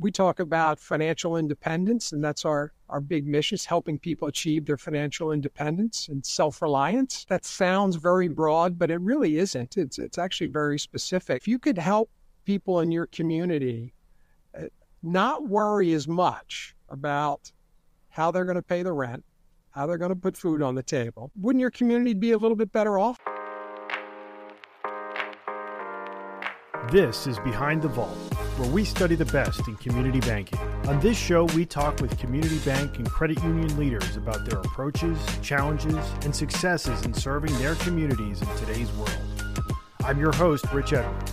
we 0.00 0.10
talk 0.10 0.40
about 0.40 0.80
financial 0.80 1.36
independence, 1.36 2.12
and 2.12 2.24
that's 2.24 2.46
our, 2.46 2.72
our 2.88 3.00
big 3.00 3.26
mission 3.26 3.54
is 3.54 3.66
helping 3.66 3.98
people 3.98 4.28
achieve 4.28 4.64
their 4.64 4.78
financial 4.78 5.32
independence 5.32 6.08
and 6.08 6.24
self-reliance. 6.24 7.26
That 7.28 7.44
sounds 7.44 7.96
very 7.96 8.28
broad, 8.28 8.78
but 8.78 8.90
it 8.90 9.00
really 9.02 9.36
isn't. 9.36 9.76
It's, 9.76 9.98
it's 9.98 10.16
actually 10.16 10.46
very 10.46 10.78
specific. 10.78 11.36
If 11.36 11.48
you 11.48 11.58
could 11.58 11.76
help 11.76 12.10
people 12.46 12.80
in 12.80 12.90
your 12.90 13.06
community 13.06 13.92
uh, 14.58 14.64
not 15.02 15.46
worry 15.46 15.92
as 15.92 16.08
much 16.08 16.74
about 16.88 17.52
how 18.08 18.30
they're 18.30 18.46
going 18.46 18.56
to 18.56 18.62
pay 18.62 18.82
the 18.82 18.92
rent, 18.92 19.22
how 19.70 19.86
they're 19.86 19.98
going 19.98 20.10
to 20.10 20.16
put 20.16 20.36
food 20.36 20.62
on 20.62 20.74
the 20.74 20.82
table, 20.82 21.30
wouldn't 21.38 21.60
your 21.60 21.70
community 21.70 22.14
be 22.14 22.32
a 22.32 22.38
little 22.38 22.56
bit 22.56 22.72
better 22.72 22.98
off? 22.98 23.18
This 26.88 27.28
is 27.28 27.38
Behind 27.38 27.82
the 27.82 27.88
Vault, 27.88 28.16
where 28.56 28.68
we 28.68 28.84
study 28.84 29.14
the 29.14 29.26
best 29.26 29.68
in 29.68 29.76
community 29.76 30.18
banking. 30.18 30.58
On 30.88 30.98
this 30.98 31.16
show, 31.16 31.44
we 31.44 31.64
talk 31.64 32.00
with 32.00 32.18
community 32.18 32.58
bank 32.60 32.96
and 32.96 33.08
credit 33.08 33.40
union 33.44 33.78
leaders 33.78 34.16
about 34.16 34.44
their 34.44 34.58
approaches, 34.58 35.16
challenges, 35.40 35.94
and 36.24 36.34
successes 36.34 37.04
in 37.04 37.14
serving 37.14 37.56
their 37.58 37.76
communities 37.76 38.42
in 38.42 38.48
today's 38.56 38.90
world. 38.92 39.16
I'm 40.00 40.18
your 40.18 40.32
host, 40.32 40.64
Rich 40.72 40.94
Edwards. 40.94 41.32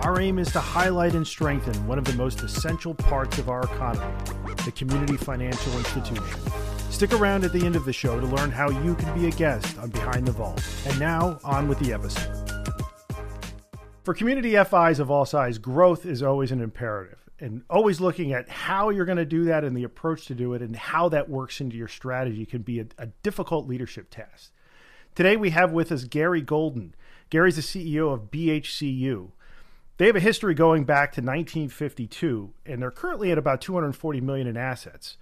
Our 0.00 0.20
aim 0.20 0.38
is 0.38 0.52
to 0.52 0.60
highlight 0.60 1.14
and 1.14 1.26
strengthen 1.26 1.86
one 1.86 1.96
of 1.96 2.04
the 2.04 2.14
most 2.14 2.42
essential 2.42 2.94
parts 2.94 3.38
of 3.38 3.48
our 3.48 3.62
economy, 3.62 4.12
the 4.66 4.72
community 4.72 5.16
financial 5.16 5.72
institution. 5.78 6.40
Stick 6.90 7.14
around 7.14 7.44
at 7.44 7.52
the 7.54 7.64
end 7.64 7.76
of 7.76 7.86
the 7.86 7.92
show 7.92 8.20
to 8.20 8.26
learn 8.26 8.50
how 8.50 8.68
you 8.68 8.96
can 8.96 9.18
be 9.18 9.28
a 9.28 9.30
guest 9.30 9.78
on 9.78 9.88
Behind 9.88 10.26
the 10.26 10.32
Vault. 10.32 10.62
And 10.86 11.00
now, 11.00 11.38
on 11.42 11.68
with 11.68 11.78
the 11.78 11.94
episode. 11.94 12.43
For 14.04 14.12
community 14.12 14.50
FIs 14.62 15.00
of 15.00 15.10
all 15.10 15.24
size, 15.24 15.56
growth 15.56 16.04
is 16.04 16.22
always 16.22 16.52
an 16.52 16.60
imperative 16.60 17.20
and 17.40 17.62
always 17.70 18.02
looking 18.02 18.34
at 18.34 18.50
how 18.50 18.90
you're 18.90 19.06
going 19.06 19.16
to 19.16 19.24
do 19.24 19.44
that 19.46 19.64
and 19.64 19.74
the 19.74 19.84
approach 19.84 20.26
to 20.26 20.34
do 20.34 20.52
it 20.52 20.60
and 20.60 20.76
how 20.76 21.08
that 21.08 21.30
works 21.30 21.58
into 21.58 21.78
your 21.78 21.88
strategy 21.88 22.44
can 22.44 22.60
be 22.60 22.80
a, 22.80 22.86
a 22.98 23.06
difficult 23.22 23.66
leadership 23.66 24.10
task. 24.10 24.52
Today 25.14 25.36
we 25.38 25.50
have 25.50 25.72
with 25.72 25.90
us 25.90 26.04
Gary 26.04 26.42
Golden. 26.42 26.94
Gary's 27.30 27.56
the 27.56 27.62
CEO 27.62 28.12
of 28.12 28.30
BHCU. 28.30 29.30
They 29.96 30.06
have 30.06 30.16
a 30.16 30.20
history 30.20 30.52
going 30.52 30.84
back 30.84 31.12
to 31.12 31.22
1952 31.22 32.52
and 32.66 32.82
they're 32.82 32.90
currently 32.90 33.32
at 33.32 33.38
about 33.38 33.62
240 33.62 34.20
million 34.20 34.46
in 34.46 34.58
assets. 34.58 35.16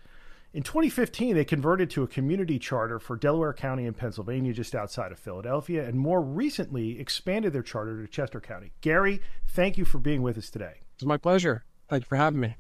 In 0.55 0.63
2015, 0.63 1.35
they 1.35 1.47
converted 1.47 1.89
to 1.91 2.03
a 2.03 2.07
community 2.07 2.59
charter 2.59 2.99
for 2.99 3.17
Delaware 3.17 3.55
County 3.55 3.87
in 3.87 3.95
Pennsylvania, 3.95 4.53
just 4.53 4.75
outside 4.75 5.11
of 5.11 5.19
Philadelphia, 5.19 5.89
and 5.89 5.99
more 5.99 6.21
recently 6.21 7.01
expanded 7.01 7.55
their 7.55 7.63
charter 7.63 8.03
to 8.03 8.07
Chester 8.07 8.39
County. 8.39 8.73
Gary, 8.83 9.23
thank 9.49 9.79
you 9.79 9.87
for 9.87 9.99
being 9.99 10.21
with 10.21 10.37
us 10.37 10.51
today. 10.51 10.81
It's 10.95 11.07
my 11.07 11.17
pleasure. 11.17 11.65
Thank 11.89 12.03
you 12.03 12.09
for 12.09 12.17
having 12.17 12.41
me. 12.41 12.57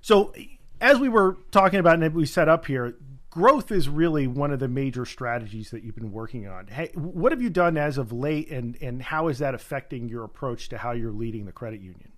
So, 0.00 0.34
as 0.80 0.98
we 0.98 1.08
were 1.08 1.36
talking 1.52 1.78
about 1.78 2.02
and 2.02 2.12
we 2.12 2.26
set 2.26 2.48
up 2.48 2.66
here, 2.66 2.96
growth 3.30 3.70
is 3.70 3.88
really 3.88 4.26
one 4.26 4.50
of 4.50 4.58
the 4.58 4.66
major 4.66 5.04
strategies 5.04 5.70
that 5.70 5.84
you've 5.84 5.94
been 5.94 6.10
working 6.10 6.48
on. 6.48 6.66
Hey, 6.66 6.90
what 6.94 7.30
have 7.30 7.40
you 7.40 7.50
done 7.50 7.76
as 7.76 7.98
of 7.98 8.10
late, 8.10 8.50
and, 8.50 8.76
and 8.82 9.00
how 9.00 9.28
is 9.28 9.38
that 9.38 9.54
affecting 9.54 10.08
your 10.08 10.24
approach 10.24 10.68
to 10.70 10.78
how 10.78 10.90
you're 10.90 11.12
leading 11.12 11.44
the 11.44 11.52
credit 11.52 11.80
union? 11.80 12.10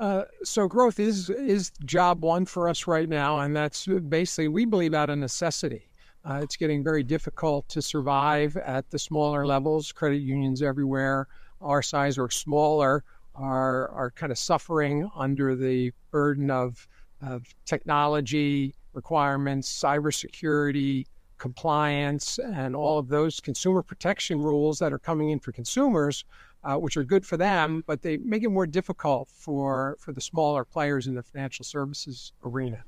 Uh, 0.00 0.24
so 0.42 0.66
growth 0.66 0.98
is 0.98 1.30
is 1.30 1.70
job 1.84 2.22
one 2.22 2.44
for 2.44 2.68
us 2.68 2.86
right 2.86 3.08
now, 3.08 3.40
and 3.40 3.54
that's 3.54 3.86
basically 3.86 4.48
we 4.48 4.64
believe 4.64 4.94
out 4.94 5.10
of 5.10 5.18
necessity. 5.18 5.88
Uh, 6.24 6.40
it's 6.42 6.56
getting 6.56 6.84
very 6.84 7.02
difficult 7.02 7.68
to 7.68 7.82
survive 7.82 8.56
at 8.56 8.88
the 8.90 8.98
smaller 8.98 9.46
levels. 9.46 9.92
Credit 9.92 10.18
unions 10.18 10.62
everywhere, 10.62 11.26
our 11.60 11.82
size 11.82 12.18
or 12.18 12.30
smaller, 12.30 13.04
are 13.34 13.88
are 13.90 14.10
kind 14.10 14.32
of 14.32 14.38
suffering 14.38 15.08
under 15.16 15.54
the 15.54 15.92
burden 16.10 16.50
of 16.50 16.86
of 17.20 17.44
technology 17.64 18.74
requirements, 18.92 19.70
cybersecurity, 19.72 21.06
compliance, 21.42 22.38
and 22.38 22.76
all 22.76 22.98
of 23.00 23.08
those 23.08 23.40
consumer 23.40 23.82
protection 23.82 24.40
rules 24.40 24.78
that 24.78 24.92
are 24.92 24.98
coming 24.98 25.30
in 25.30 25.40
for 25.40 25.50
consumers 25.50 26.24
uh, 26.64 26.76
which 26.76 26.96
are 26.96 27.04
good 27.04 27.26
for 27.26 27.36
them, 27.36 27.82
but 27.86 28.02
they 28.02 28.16
make 28.18 28.44
it 28.44 28.48
more 28.48 28.66
difficult 28.66 29.28
for, 29.28 29.96
for 29.98 30.12
the 30.12 30.20
smaller 30.20 30.64
players 30.64 31.06
in 31.08 31.14
the 31.14 31.22
financial 31.22 31.64
services 31.64 32.32
arena. 32.44 32.84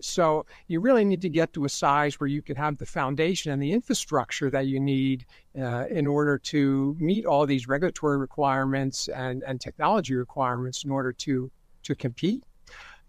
So 0.00 0.46
you 0.68 0.78
really 0.80 1.04
need 1.04 1.20
to 1.22 1.28
get 1.28 1.52
to 1.54 1.64
a 1.64 1.68
size 1.68 2.20
where 2.20 2.28
you 2.28 2.40
can 2.40 2.54
have 2.54 2.78
the 2.78 2.86
foundation 2.86 3.50
and 3.50 3.60
the 3.60 3.72
infrastructure 3.72 4.48
that 4.50 4.68
you 4.68 4.78
need 4.78 5.26
uh, 5.60 5.86
in 5.90 6.06
order 6.06 6.38
to 6.38 6.96
meet 7.00 7.26
all 7.26 7.44
these 7.46 7.66
regulatory 7.66 8.16
requirements 8.16 9.08
and, 9.08 9.42
and 9.42 9.60
technology 9.60 10.14
requirements 10.14 10.84
in 10.84 10.90
order 10.92 11.12
to 11.12 11.50
to 11.82 11.94
compete. 11.94 12.42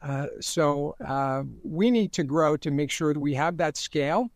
Uh, 0.02 0.28
so 0.40 0.96
uh, 1.06 1.44
we 1.64 1.92
need 1.92 2.12
to 2.14 2.24
grow 2.24 2.56
to 2.56 2.72
make 2.72 2.90
sure 2.90 3.14
that 3.14 3.20
we 3.20 3.34
have 3.34 3.58
that 3.58 3.76
scale 3.78 4.32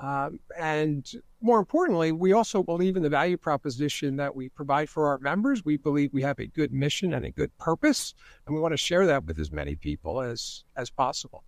um, 0.00 0.38
and 0.56 1.10
more 1.40 1.58
importantly, 1.58 2.12
we 2.12 2.32
also 2.32 2.62
believe 2.62 2.96
in 2.96 3.02
the 3.02 3.08
value 3.08 3.36
proposition 3.36 4.16
that 4.16 4.34
we 4.34 4.48
provide 4.48 4.88
for 4.88 5.08
our 5.08 5.18
members. 5.18 5.64
We 5.64 5.76
believe 5.76 6.12
we 6.12 6.22
have 6.22 6.38
a 6.38 6.46
good 6.46 6.72
mission 6.72 7.14
and 7.14 7.24
a 7.24 7.30
good 7.30 7.56
purpose, 7.58 8.14
and 8.46 8.54
we 8.54 8.60
want 8.60 8.72
to 8.72 8.78
share 8.78 9.06
that 9.06 9.24
with 9.24 9.38
as 9.38 9.50
many 9.50 9.74
people 9.74 10.20
as 10.20 10.64
as 10.76 10.90
possible. 10.90 11.44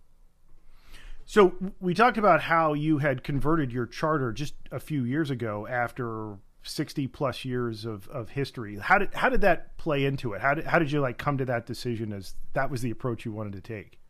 So 1.25 1.53
we 1.79 1.93
talked 1.93 2.17
about 2.17 2.41
how 2.41 2.73
you 2.73 2.97
had 2.97 3.23
converted 3.23 3.71
your 3.71 3.85
charter 3.85 4.33
just 4.33 4.55
a 4.71 4.79
few 4.79 5.05
years 5.05 5.29
ago 5.29 5.67
after 5.67 6.37
60 6.63 7.07
plus 7.07 7.45
years 7.45 7.85
of, 7.85 8.07
of 8.09 8.29
history. 8.29 8.77
How 8.77 8.97
did 8.97 9.13
how 9.13 9.29
did 9.29 9.41
that 9.41 9.77
play 9.77 10.05
into 10.05 10.33
it? 10.33 10.41
How 10.41 10.53
did 10.53 10.65
how 10.65 10.79
did 10.79 10.91
you 10.91 10.99
like 10.99 11.17
come 11.17 11.37
to 11.37 11.45
that 11.45 11.65
decision 11.65 12.11
as 12.11 12.35
that 12.53 12.69
was 12.69 12.81
the 12.81 12.91
approach 12.91 13.23
you 13.23 13.31
wanted 13.31 13.53
to 13.53 13.61
take? 13.61 14.00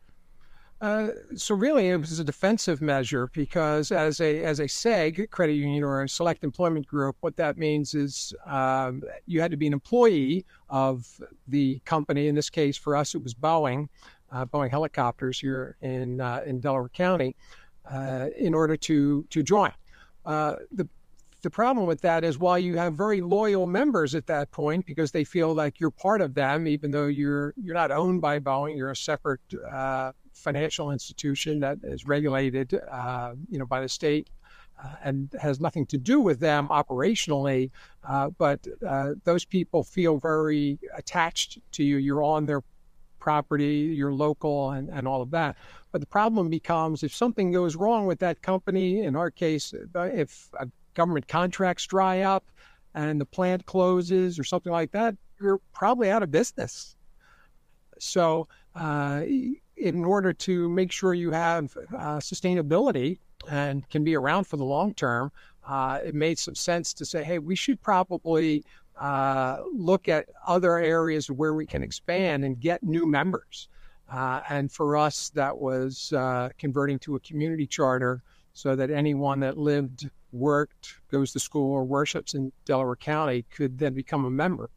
Uh, 0.82 1.10
so 1.36 1.54
really, 1.54 1.90
it 1.90 1.96
was 1.96 2.18
a 2.18 2.24
defensive 2.24 2.82
measure 2.82 3.28
because 3.32 3.92
as 3.92 4.20
a 4.20 4.42
as 4.42 4.58
a 4.58 4.64
SEG 4.64 5.30
credit 5.30 5.52
union 5.52 5.84
or 5.84 6.02
a 6.02 6.08
select 6.08 6.42
employment 6.42 6.88
group, 6.88 7.14
what 7.20 7.36
that 7.36 7.56
means 7.56 7.94
is 7.94 8.34
um, 8.46 9.00
you 9.26 9.40
had 9.40 9.52
to 9.52 9.56
be 9.56 9.68
an 9.68 9.72
employee 9.72 10.44
of 10.68 11.06
the 11.46 11.80
company. 11.84 12.26
In 12.26 12.34
this 12.34 12.50
case, 12.50 12.76
for 12.76 12.96
us, 12.96 13.14
it 13.14 13.22
was 13.22 13.32
Boeing, 13.32 13.88
uh, 14.32 14.44
Boeing 14.44 14.70
helicopters 14.70 15.38
here 15.38 15.76
in 15.82 16.20
uh, 16.20 16.42
in 16.44 16.58
Delaware 16.58 16.88
County, 16.88 17.36
uh, 17.88 18.30
in 18.36 18.52
order 18.52 18.76
to 18.76 19.24
to 19.30 19.40
join. 19.44 19.70
Uh, 20.26 20.56
the 20.72 20.88
the 21.42 21.50
problem 21.50 21.86
with 21.86 22.00
that 22.00 22.24
is 22.24 22.38
while 22.38 22.58
you 22.58 22.76
have 22.76 22.94
very 22.94 23.20
loyal 23.20 23.68
members 23.68 24.16
at 24.16 24.26
that 24.26 24.50
point 24.50 24.84
because 24.84 25.12
they 25.12 25.22
feel 25.22 25.54
like 25.54 25.78
you're 25.78 25.92
part 25.92 26.20
of 26.20 26.34
them, 26.34 26.66
even 26.66 26.90
though 26.90 27.06
you're 27.06 27.54
you're 27.56 27.74
not 27.74 27.92
owned 27.92 28.20
by 28.20 28.40
Boeing, 28.40 28.76
you're 28.76 28.90
a 28.90 28.96
separate 28.96 29.40
uh, 29.70 30.10
financial 30.42 30.90
institution 30.90 31.60
that 31.60 31.78
is 31.82 32.06
regulated, 32.06 32.78
uh, 32.90 33.34
you 33.50 33.58
know, 33.58 33.66
by 33.66 33.80
the 33.80 33.88
state. 33.88 34.28
Uh, 34.82 34.96
and 35.04 35.32
has 35.40 35.60
nothing 35.60 35.86
to 35.86 35.98
do 35.98 36.18
with 36.18 36.40
them 36.40 36.66
operationally, 36.68 37.70
uh, 38.08 38.30
but 38.30 38.66
uh, 38.88 39.10
those 39.22 39.44
people 39.44 39.84
feel 39.84 40.18
very 40.18 40.76
attached 40.96 41.58
to 41.70 41.84
you. 41.84 41.98
You're 41.98 42.22
on 42.22 42.46
their 42.46 42.62
property, 43.20 43.94
you're 43.94 44.12
local, 44.12 44.70
and, 44.70 44.88
and 44.88 45.06
all 45.06 45.22
of 45.22 45.30
that. 45.30 45.56
But 45.92 46.00
the 46.00 46.06
problem 46.08 46.48
becomes 46.48 47.04
if 47.04 47.14
something 47.14 47.52
goes 47.52 47.76
wrong 47.76 48.06
with 48.06 48.18
that 48.20 48.42
company, 48.42 49.04
in 49.04 49.14
our 49.14 49.30
case, 49.30 49.72
uh, 49.94 50.00
if 50.00 50.50
government 50.94 51.28
contracts 51.28 51.86
dry 51.86 52.22
up 52.22 52.44
and 52.94 53.20
the 53.20 53.26
plant 53.26 53.64
closes 53.66 54.38
or 54.38 54.44
something 54.44 54.72
like 54.72 54.90
that, 54.92 55.14
you're 55.40 55.60
probably 55.72 56.10
out 56.10 56.24
of 56.24 56.30
business. 56.32 56.96
So, 58.00 58.48
uh, 58.74 59.22
in 59.82 60.04
order 60.04 60.32
to 60.32 60.68
make 60.68 60.92
sure 60.92 61.12
you 61.12 61.32
have 61.32 61.76
uh, 61.96 62.18
sustainability 62.18 63.18
and 63.50 63.88
can 63.90 64.04
be 64.04 64.14
around 64.14 64.44
for 64.44 64.56
the 64.56 64.64
long 64.64 64.94
term, 64.94 65.32
uh, 65.66 65.98
it 66.04 66.14
made 66.14 66.38
some 66.38 66.54
sense 66.54 66.94
to 66.94 67.04
say, 67.04 67.24
hey, 67.24 67.38
we 67.38 67.56
should 67.56 67.80
probably 67.82 68.64
uh, 69.00 69.58
look 69.72 70.08
at 70.08 70.28
other 70.46 70.78
areas 70.78 71.30
where 71.30 71.54
we 71.54 71.66
can 71.66 71.82
expand 71.82 72.44
and 72.44 72.60
get 72.60 72.82
new 72.82 73.06
members. 73.06 73.68
Uh, 74.10 74.40
and 74.48 74.70
for 74.70 74.96
us, 74.96 75.30
that 75.30 75.56
was 75.56 76.12
uh, 76.12 76.50
converting 76.58 76.98
to 77.00 77.16
a 77.16 77.20
community 77.20 77.66
charter 77.66 78.22
so 78.52 78.76
that 78.76 78.90
anyone 78.90 79.40
that 79.40 79.56
lived, 79.56 80.08
worked, 80.32 81.00
goes 81.10 81.32
to 81.32 81.40
school, 81.40 81.72
or 81.72 81.84
worships 81.84 82.34
in 82.34 82.52
Delaware 82.66 82.96
County 82.96 83.44
could 83.50 83.78
then 83.78 83.94
become 83.94 84.24
a 84.24 84.30
member. 84.30 84.70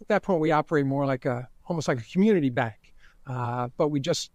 At 0.00 0.08
that 0.08 0.22
point, 0.22 0.40
we 0.40 0.52
operate 0.52 0.86
more 0.86 1.04
like 1.04 1.24
a 1.24 1.48
almost 1.66 1.88
like 1.88 1.98
a 1.98 2.04
community 2.04 2.50
bank. 2.50 2.85
Uh, 3.26 3.68
but 3.76 3.88
we 3.88 4.00
just 4.00 4.30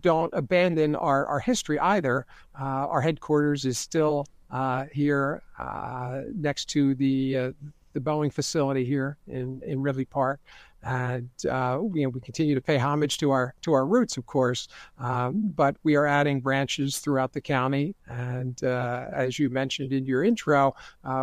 don't 0.00 0.32
abandon 0.34 0.94
our, 0.96 1.26
our 1.26 1.40
history 1.40 1.78
either. 1.78 2.26
Uh, 2.58 2.64
our 2.64 3.00
headquarters 3.00 3.64
is 3.64 3.78
still 3.78 4.26
uh, 4.50 4.84
here 4.92 5.42
uh, 5.58 6.22
next 6.34 6.66
to 6.66 6.94
the 6.94 7.36
uh, 7.36 7.52
the 7.94 8.00
Boeing 8.00 8.32
facility 8.32 8.84
here 8.84 9.18
in, 9.28 9.62
in 9.64 9.80
Ridley 9.80 10.04
Park. 10.04 10.40
And 10.82 11.30
uh, 11.48 11.78
you 11.94 12.02
know, 12.02 12.08
we 12.10 12.20
continue 12.20 12.54
to 12.54 12.60
pay 12.60 12.76
homage 12.76 13.18
to 13.18 13.30
our 13.30 13.54
to 13.62 13.72
our 13.72 13.86
roots, 13.86 14.18
of 14.18 14.26
course, 14.26 14.68
um, 14.98 15.52
but 15.54 15.76
we 15.82 15.94
are 15.96 16.06
adding 16.06 16.40
branches 16.40 16.98
throughout 16.98 17.32
the 17.32 17.40
county. 17.40 17.94
And 18.06 18.62
as 18.62 19.38
you 19.38 19.48
mentioned 19.48 19.92
in 19.92 20.04
your 20.04 20.22
intro, 20.22 20.74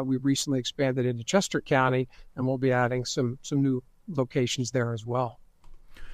we 0.04 0.18
recently 0.18 0.60
expanded 0.60 1.06
into 1.06 1.24
Chester 1.24 1.62
County, 1.62 2.08
and 2.36 2.48
we'll 2.48 2.58
be 2.58 2.72
adding 2.72 3.06
some 3.06 3.38
some 3.44 3.62
new 3.62 3.84
locations 4.08 4.72
there 4.72 4.94
as 4.94 5.06
well. 5.06 5.41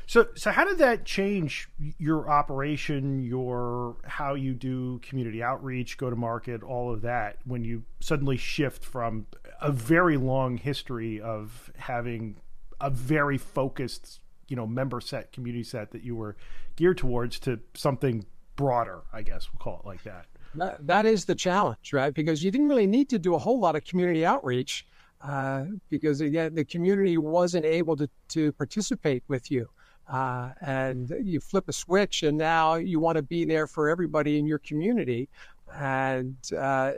So, 0.08 0.30
so 0.36 0.52
how 0.52 0.64
did 0.64 0.78
that 0.78 1.04
change 1.04 1.70
your 1.98 2.30
operation, 2.30 3.20
your 3.20 3.98
how 4.06 4.36
you 4.36 4.54
do 4.54 5.00
community 5.00 5.44
outreach, 5.44 5.98
go 5.98 6.10
to 6.10 6.16
market, 6.16 6.64
all 6.64 6.94
of 6.94 7.02
that, 7.02 7.40
when 7.44 7.66
you 7.66 7.84
suddenly 8.00 8.38
shift 8.38 8.86
from 8.86 9.28
a 9.62 9.70
very 9.70 10.16
long 10.16 10.58
history 10.58 11.20
of 11.20 11.70
having 11.78 12.38
a 12.80 12.90
very 12.90 13.38
focused, 13.38 14.22
you 14.48 14.56
know, 14.56 14.66
member 14.66 15.02
set, 15.02 15.34
community 15.34 15.64
set 15.64 15.92
that 15.92 16.04
you 16.04 16.16
were 16.16 16.38
geared 16.78 16.98
towards 16.98 17.38
to 17.42 17.60
something 17.74 18.26
broader, 18.56 19.02
I 19.12 19.24
guess 19.24 19.50
we'll 19.52 19.60
call 19.60 19.82
it 19.84 19.86
like 19.86 20.04
that. 20.04 20.28
That, 20.56 21.06
is 21.06 21.26
the 21.26 21.36
challenge, 21.36 21.92
right? 21.92 22.14
Because 22.14 22.42
you 22.42 22.50
didn't 22.50 22.70
really 22.70 22.88
need 22.88 23.10
to 23.10 23.20
do 23.20 23.36
a 23.36 23.38
whole 23.38 23.60
lot 23.60 23.76
of 23.76 23.84
community 23.84 24.26
outreach 24.26 24.88
uh, 25.22 25.66
because 25.90 26.22
again, 26.22 26.56
the 26.56 26.64
community 26.64 27.18
wasn't 27.18 27.66
able 27.66 27.98
to, 27.98 28.10
to 28.30 28.54
participate 28.54 29.24
with 29.28 29.52
you. 29.52 29.68
Uh, 30.10 30.52
and 30.62 31.14
you 31.22 31.40
flip 31.40 31.68
a 31.68 31.74
switch, 31.74 32.24
and 32.24 32.38
now 32.38 32.76
you 32.76 33.00
want 33.00 33.18
to 33.18 33.22
be 33.22 33.46
there 33.46 33.68
for 33.68 33.90
everybody 33.90 34.40
in 34.40 34.46
your 34.46 34.60
community. 34.60 35.28
And 35.76 36.38
uh, 36.58 36.94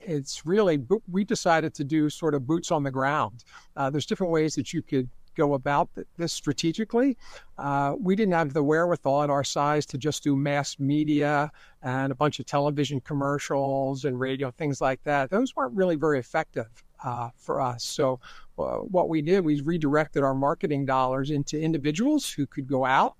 it's 0.00 0.44
really, 0.44 0.82
we 1.10 1.24
decided 1.24 1.74
to 1.74 1.84
do 1.84 2.10
sort 2.10 2.34
of 2.34 2.46
boots 2.46 2.70
on 2.70 2.82
the 2.82 2.90
ground. 2.90 3.44
Uh, 3.76 3.88
there's 3.88 4.06
different 4.06 4.32
ways 4.32 4.54
that 4.56 4.72
you 4.72 4.82
could 4.82 5.08
go 5.34 5.54
about 5.54 5.88
this 6.16 6.32
strategically. 6.32 7.16
Uh, 7.58 7.96
we 7.98 8.14
didn't 8.14 8.34
have 8.34 8.52
the 8.52 8.62
wherewithal 8.62 9.22
at 9.22 9.30
our 9.30 9.42
size 9.42 9.84
to 9.86 9.98
just 9.98 10.22
do 10.22 10.36
mass 10.36 10.78
media 10.78 11.50
and 11.82 12.12
a 12.12 12.14
bunch 12.14 12.38
of 12.38 12.46
television 12.46 13.00
commercials 13.00 14.04
and 14.04 14.20
radio, 14.20 14.50
things 14.52 14.80
like 14.80 15.02
that. 15.02 15.30
Those 15.30 15.56
weren't 15.56 15.74
really 15.74 15.96
very 15.96 16.18
effective 16.18 16.83
uh, 17.02 17.30
for 17.36 17.60
us. 17.60 17.84
So 17.84 18.20
uh, 18.58 18.76
what 18.76 19.08
we 19.08 19.22
did, 19.22 19.44
we 19.44 19.60
redirected 19.60 20.22
our 20.22 20.34
marketing 20.34 20.86
dollars 20.86 21.30
into 21.30 21.58
individuals 21.58 22.30
who 22.30 22.46
could 22.46 22.66
go 22.68 22.84
out 22.84 23.14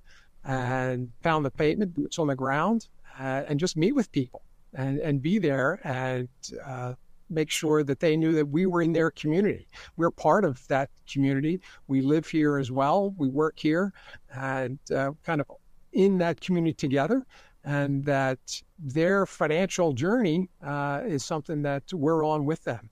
and 0.45 1.11
pound 1.23 1.45
the 1.45 1.51
pavement, 1.51 1.95
boots 1.95 2.19
on 2.19 2.27
the 2.27 2.35
ground, 2.35 2.89
uh, 3.19 3.43
and 3.49 3.59
just 3.59 3.77
meet 3.77 3.93
with 3.95 4.11
people 4.13 4.43
and, 4.75 4.99
and 5.01 5.23
be 5.23 5.39
there 5.39 5.81
and 5.85 6.29
uh, 6.65 6.95
make 7.31 7.51
sure 7.51 7.83
that 7.83 8.01
they 8.01 8.17
knew 8.17 8.33
that 8.33 8.47
we 8.47 8.67
were 8.67 8.83
in 8.83 8.93
their 8.93 9.11
community. 9.11 9.67
We're 9.97 10.11
part 10.11 10.45
of 10.45 10.67
that 10.69 10.91
community. 11.11 11.61
We 11.89 12.03
live 12.03 12.27
here 12.27 12.59
as 12.59 12.71
well. 12.71 13.15
We 13.17 13.29
work 13.29 13.59
here 13.59 13.93
and 14.35 14.79
uh, 14.95 15.13
kind 15.25 15.41
of 15.41 15.47
in 15.93 16.19
that 16.19 16.41
community 16.41 16.75
together. 16.75 17.27
And 17.67 18.05
that 18.05 18.63
their 18.79 19.25
financial 19.25 19.95
journey 19.95 20.51
uh, 20.63 21.01
is 21.07 21.25
something 21.25 21.63
that 21.63 21.85
we're 21.95 22.23
on 22.23 22.45
with 22.45 22.63
them. 22.65 22.91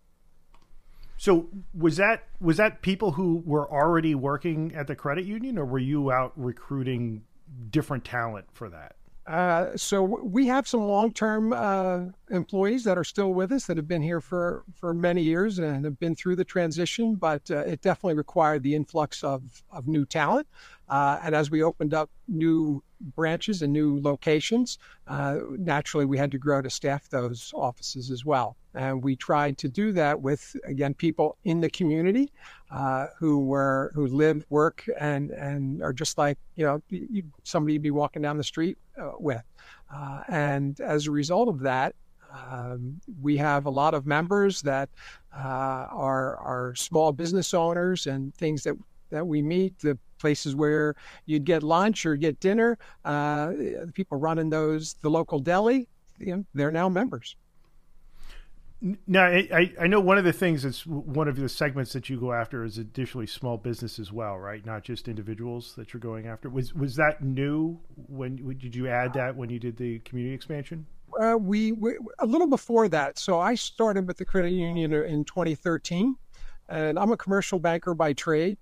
So 1.23 1.47
was 1.73 1.99
that 1.99 2.25
was 2.41 2.57
that 2.57 2.83
people 2.83 3.13
who 3.13 3.45
were 3.47 3.71
already 3.71 4.13
working 4.17 4.75
at 4.75 4.89
the 4.89 4.97
credit 4.97 5.25
union, 5.25 5.57
or 5.57 5.65
were 5.65 5.79
you 5.79 6.11
out 6.11 6.33
recruiting 6.35 7.23
different 7.71 8.05
talent 8.05 8.47
for 8.53 8.69
that? 8.71 8.97
Uh, 9.25 9.77
so 9.77 10.03
we 10.03 10.49
have 10.49 10.67
some 10.67 10.81
long-term 10.81 11.53
uh, 11.53 12.07
employees 12.33 12.83
that 12.83 12.99
are 12.99 13.05
still 13.05 13.33
with 13.33 13.53
us 13.53 13.67
that 13.67 13.77
have 13.77 13.87
been 13.87 14.03
here 14.03 14.21
for, 14.21 14.65
for 14.75 14.93
many 14.93 15.23
years 15.23 15.61
and 15.61 15.85
have 15.85 16.01
been 16.01 16.17
through 16.17 16.35
the 16.35 16.45
transition, 16.45 17.15
but 17.15 17.49
uh, 17.53 17.59
it 17.59 17.81
definitely 17.81 18.15
required 18.15 18.65
the 18.65 18.75
influx 18.75 19.23
of, 19.23 19.63
of 19.71 19.87
new 19.87 20.05
talent. 20.05 20.49
Uh, 20.89 21.21
and 21.23 21.37
as 21.37 21.53
we 21.53 21.63
opened 21.63 21.95
up 21.95 22.11
new 22.27 22.83
branches 23.17 23.63
and 23.63 23.73
new 23.73 24.01
locations, 24.01 24.79
uh, 25.09 25.39
naturally 25.59 26.05
we 26.05 26.19
had 26.19 26.31
to 26.31 26.39
grow 26.39 26.63
to 26.63 26.71
staff 26.71 27.09
those 27.09 27.53
offices 27.55 28.11
as 28.11 28.25
well. 28.25 28.57
And 28.75 29.03
we 29.03 29.17
tried 29.17 29.59
to 29.59 29.69
do 29.69 29.93
that 29.93 30.21
with, 30.21 30.57
again, 30.65 30.95
people 30.95 31.37
in 31.45 31.61
the 31.61 31.69
community 31.69 32.33
uh, 32.71 33.09
who 33.19 33.45
were 33.45 33.93
who 33.95 34.07
live, 34.07 34.47
work, 34.49 34.85
and 34.99 35.31
and 35.31 35.83
are 35.83 35.93
just 35.93 36.17
like 36.17 36.39
you 36.57 36.65
know 36.65 36.83
somebody 37.45 37.75
you'd 37.75 37.83
be 37.83 37.91
walking 37.91 38.23
down 38.23 38.39
the 38.39 38.45
street 38.45 38.79
uh, 38.99 39.13
with. 39.19 39.43
Uh, 39.95 40.23
and 40.29 40.81
as 40.81 41.07
a 41.07 41.11
result 41.11 41.49
of 41.49 41.61
that, 41.61 41.95
um, 42.33 43.01
we 43.21 43.37
have 43.37 43.67
a 43.67 43.71
lot 43.71 43.93
of 43.93 44.07
members 44.07 44.63
that 44.63 44.89
uh, 45.37 45.87
are 45.91 46.37
are 46.37 46.75
small 46.75 47.13
business 47.13 47.53
owners 47.53 48.07
and 48.07 48.35
things 48.35 48.63
that 48.63 48.75
that 49.11 49.27
we 49.27 49.43
meet. 49.43 49.79
The 49.81 49.99
places 50.23 50.55
where 50.55 50.95
you'd 51.27 51.45
get 51.45 51.63
lunch 51.63 52.07
or 52.07 52.17
get 52.17 52.41
dinner. 52.41 52.79
Uh, 53.05 53.49
the 53.49 53.93
people 53.93 54.17
running 54.17 54.49
those, 54.49 54.95
the 55.03 55.11
local 55.11 55.39
deli, 55.39 55.89
you 56.19 56.37
know, 56.37 56.45
they're 56.55 56.71
now 56.71 56.89
members. 56.89 57.37
Now, 59.07 59.27
I, 59.27 59.73
I 59.81 59.87
know 59.87 60.01
one 60.01 60.19
of 60.19 60.25
the 60.25 60.33
things 60.33 60.65
that's 60.65 60.85
one 60.85 61.29
of 61.29 61.37
the 61.37 61.49
segments 61.49 61.93
that 61.93 62.11
you 62.11 62.19
go 62.19 62.33
after 62.33 62.65
is 62.65 62.79
additionally 62.79 63.29
small 63.29 63.57
business 63.57 64.01
as 64.01 64.11
well, 64.13 64.39
right? 64.39 64.65
Not 64.67 64.83
just 64.83 65.07
individuals 65.07 65.75
that 65.77 65.93
you're 65.93 66.01
going 66.01 66.27
after. 66.27 66.49
Was 66.51 66.75
was 66.75 66.97
that 66.97 67.23
new? 67.23 67.79
When 68.09 68.37
did 68.59 68.75
you 68.75 68.89
add 68.89 69.13
that 69.13 69.37
when 69.37 69.51
you 69.51 69.61
did 69.61 69.77
the 69.77 70.01
community 70.01 70.35
expansion? 70.35 70.85
Uh, 71.21 71.37
we, 71.39 71.73
we, 71.73 71.97
a 72.19 72.27
little 72.27 72.49
before 72.49 72.89
that. 72.89 73.19
So 73.19 73.39
I 73.39 73.55
started 73.55 74.09
with 74.09 74.17
the 74.17 74.25
credit 74.25 74.51
union 74.51 74.93
in 74.93 75.25
2013, 75.25 76.17
and 76.69 76.99
I'm 76.99 77.13
a 77.13 77.17
commercial 77.17 77.59
banker 77.59 77.95
by 77.95 78.15
trade. 78.15 78.59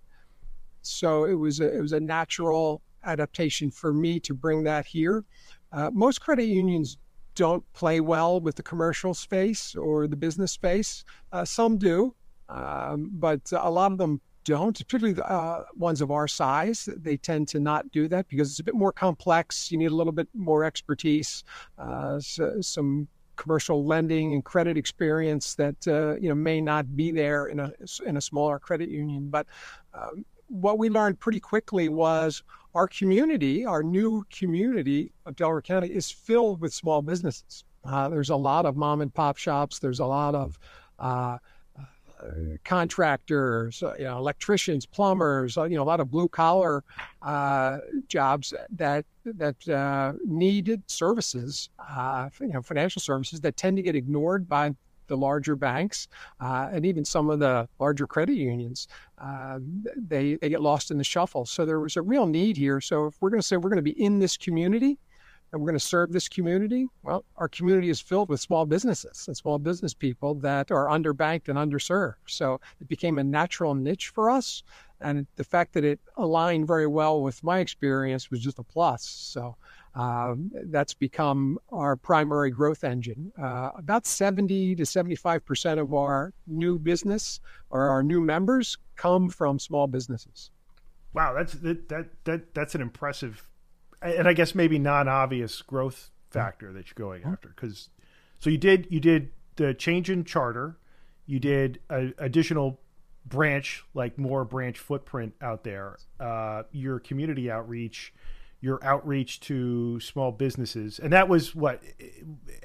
So 0.83 1.25
it 1.25 1.35
was 1.35 1.61
a, 1.61 1.77
it 1.77 1.81
was 1.81 1.93
a 1.93 2.01
natural 2.01 2.83
adaptation 3.05 3.71
for 3.71 3.93
me 3.93 4.21
to 4.21 4.35
bring 4.35 4.65
that 4.65 4.87
here. 4.87 5.25
Uh, 5.73 5.91
most 5.93 6.21
credit 6.21 6.45
unions 6.45 6.99
don't 7.35 7.65
play 7.73 8.01
well 8.01 8.41
with 8.41 8.57
the 8.57 8.63
commercial 8.63 9.15
space 9.15 9.75
or 9.75 10.07
the 10.07 10.17
business 10.17 10.53
space. 10.53 11.05
Uh, 11.33 11.45
some 11.45 11.79
do, 11.79 12.15
um, 12.49 13.11
but 13.15 13.41
a 13.53 13.71
lot 13.71 13.93
of 13.93 13.99
them 13.99 14.21
don't, 14.45 14.77
particularly 14.77 15.21
uh, 15.23 15.63
ones 15.77 16.01
of 16.01 16.11
our 16.11 16.27
size. 16.27 16.89
They 16.97 17.17
tend 17.17 17.49
to 17.49 17.61
not 17.61 17.91
do 17.93 18.09
that 18.09 18.29
because 18.29 18.51
it's 18.51 18.61
a 18.61 18.65
bit 18.65 18.75
more 18.75 18.93
complex. 18.93 19.71
You 19.71 19.79
need 19.79 19.91
a 19.91 19.95
little 19.95 20.13
bit 20.13 20.29
more 20.35 20.65
expertise, 20.65 21.45
uh, 21.79 22.19
so, 22.21 22.61
some 22.61 23.09
commercial 23.37 23.87
lending 23.87 24.35
and 24.35 24.45
credit 24.45 24.77
experience 24.77 25.55
that 25.55 25.89
uh, 25.89 26.17
you 26.21 26.29
know 26.29 26.35
may 26.35 26.61
not 26.61 26.95
be 26.95 27.11
there 27.11 27.47
in 27.47 27.61
a 27.61 27.73
in 28.05 28.17
a 28.17 28.21
smaller 28.21 28.59
credit 28.59 28.89
union. 28.89 29.29
But 29.31 29.47
um, 29.95 30.25
what 30.51 30.79
we 30.79 30.91
learned 30.91 31.19
pretty 31.21 31.41
quickly 31.41 31.89
was 31.89 32.43
our 32.75 32.89
community, 32.89 33.65
our 33.65 33.83
new 33.83 34.25
community 34.31 35.13
of 35.25 35.37
Delaware 35.37 35.63
County, 35.63 35.89
is 35.89 36.11
filled 36.11 36.61
with 36.61 36.75
small 36.75 37.03
businesses. 37.03 37.65
Uh, 37.85 38.09
there's 38.09 38.31
a 38.31 38.37
lot 38.37 38.67
of 38.67 38.77
mom 38.77 39.01
and 39.01 39.15
pop 39.15 39.37
shops. 39.37 39.79
There's 39.79 40.01
a 40.01 40.07
lot 40.07 40.35
of 40.35 40.59
uh, 40.99 41.39
uh, 41.79 42.27
contractors, 42.65 43.83
uh, 43.83 43.95
you 43.99 44.05
know, 44.05 44.19
electricians, 44.19 44.85
plumbers. 44.85 45.57
Uh, 45.57 45.65
you 45.65 45.77
know, 45.77 45.83
a 45.83 45.85
lot 45.85 46.01
of 46.01 46.11
blue 46.11 46.29
collar 46.29 46.85
uh, 47.23 47.79
jobs 48.09 48.53
that 48.71 49.07
that 49.25 50.19
needed 50.27 50.83
services, 50.87 51.71
you 52.41 52.49
know, 52.49 52.63
financial 52.63 53.01
services 53.01 53.41
that 53.41 53.57
tend 53.57 53.77
to 53.77 53.83
get 53.83 53.95
ignored 53.95 54.49
by 54.49 54.75
the 55.11 55.17
larger 55.17 55.57
banks 55.57 56.09
uh, 56.41 56.71
and 56.73 56.87
even 56.87 57.05
some 57.05 57.29
of 57.29 57.39
the 57.39 57.69
larger 57.79 58.07
credit 58.07 58.37
unions, 58.37 58.89
uh, 59.19 59.59
they, 59.97 60.37
they 60.37 60.49
get 60.49 60.63
lost 60.63 60.91
in 60.91 60.97
the 60.97 61.05
shuffle. 61.05 61.45
So 61.45 61.67
there 61.67 61.81
was 61.81 61.97
a 61.97 62.03
real 62.03 62.27
need 62.27 62.57
here. 62.57 62.81
So 62.81 63.07
if 63.07 63.15
we're 63.21 63.29
going 63.29 63.43
to 63.43 63.47
say 63.47 63.59
we're 63.59 63.75
going 63.75 63.85
to 63.85 63.93
be 63.95 64.03
in 64.03 64.19
this 64.19 64.39
community, 64.39 64.99
and 65.53 65.61
we're 65.61 65.67
going 65.67 65.79
to 65.79 65.85
serve 65.85 66.13
this 66.13 66.29
community, 66.29 66.87
well, 67.03 67.25
our 67.37 67.49
community 67.49 67.91
is 67.91 68.01
filled 68.01 68.29
with 68.29 68.41
small 68.41 68.65
businesses 68.67 69.25
and 69.27 69.37
small 69.37 69.59
business 69.59 69.93
people 69.93 70.35
that 70.37 70.71
are 70.71 70.87
underbanked 70.87 71.49
and 71.49 71.59
underserved. 71.59 72.15
So 72.27 72.61
it 72.81 72.89
became 72.89 73.19
a 73.19 73.25
natural 73.25 73.75
niche 73.75 74.09
for 74.15 74.31
us. 74.31 74.63
And 75.01 75.27
the 75.37 75.45
fact 75.45 75.73
that 75.73 75.85
it 75.85 75.99
aligned 76.17 76.69
very 76.69 76.87
well 76.87 77.23
with 77.23 77.43
my 77.43 77.59
experience 77.59 78.31
was 78.31 78.41
just 78.41 78.61
a 78.61 78.63
plus. 78.63 79.03
So 79.03 79.57
um, 79.95 80.51
that's 80.67 80.95
become 80.95 81.59
our 81.71 81.97
primary 81.97 82.51
growth 82.51 82.85
engine. 82.85 83.33
Uh, 83.41 83.71
about 83.77 84.07
70 84.07 84.77
to 84.77 84.87
75 84.87 85.45
percent 85.45 85.81
of 85.81 85.93
our 85.93 86.33
new 86.47 86.79
business 86.79 87.41
or 87.71 87.89
our 87.89 88.03
new 88.03 88.21
members 88.21 88.79
come 88.97 89.29
from 89.29 89.59
small 89.59 89.87
businesses. 89.87 90.51
Wow, 91.13 91.35
that's 91.35 91.55
that 91.55 91.89
that, 91.89 92.25
that 92.25 92.55
that's 92.55 92.75
an 92.75 92.83
impressive, 92.83 93.49
and 94.01 94.29
I 94.29 94.33
guess 94.33 94.55
maybe 94.55 94.79
non-obvious 94.79 95.61
growth 95.63 96.11
factor 96.31 96.73
that 96.73 96.87
you're 96.87 97.09
going 97.09 97.25
after. 97.25 97.49
Because 97.49 97.89
so 98.39 98.51
you 98.51 98.59
did 98.59 98.87
you 98.91 99.01
did 99.01 99.31
the 99.57 99.75
change 99.75 100.09
in 100.09 100.25
charter, 100.25 100.79
you 101.27 101.41
did 101.41 101.81
a, 101.91 102.13
additional 102.19 102.81
branch 103.27 103.85
like 103.95 104.19
more 104.19 104.45
branch 104.45 104.79
footprint 104.79 105.35
out 105.41 105.65
there. 105.65 105.99
Uh, 106.19 106.63
your 106.73 107.01
community 107.01 107.51
outreach 107.51 108.15
your 108.61 108.83
outreach 108.85 109.41
to 109.41 109.99
small 110.01 110.33
businesses, 110.33 110.99
and 110.99 111.13
that 111.13 111.29
was 111.29 111.55
what 111.55 111.83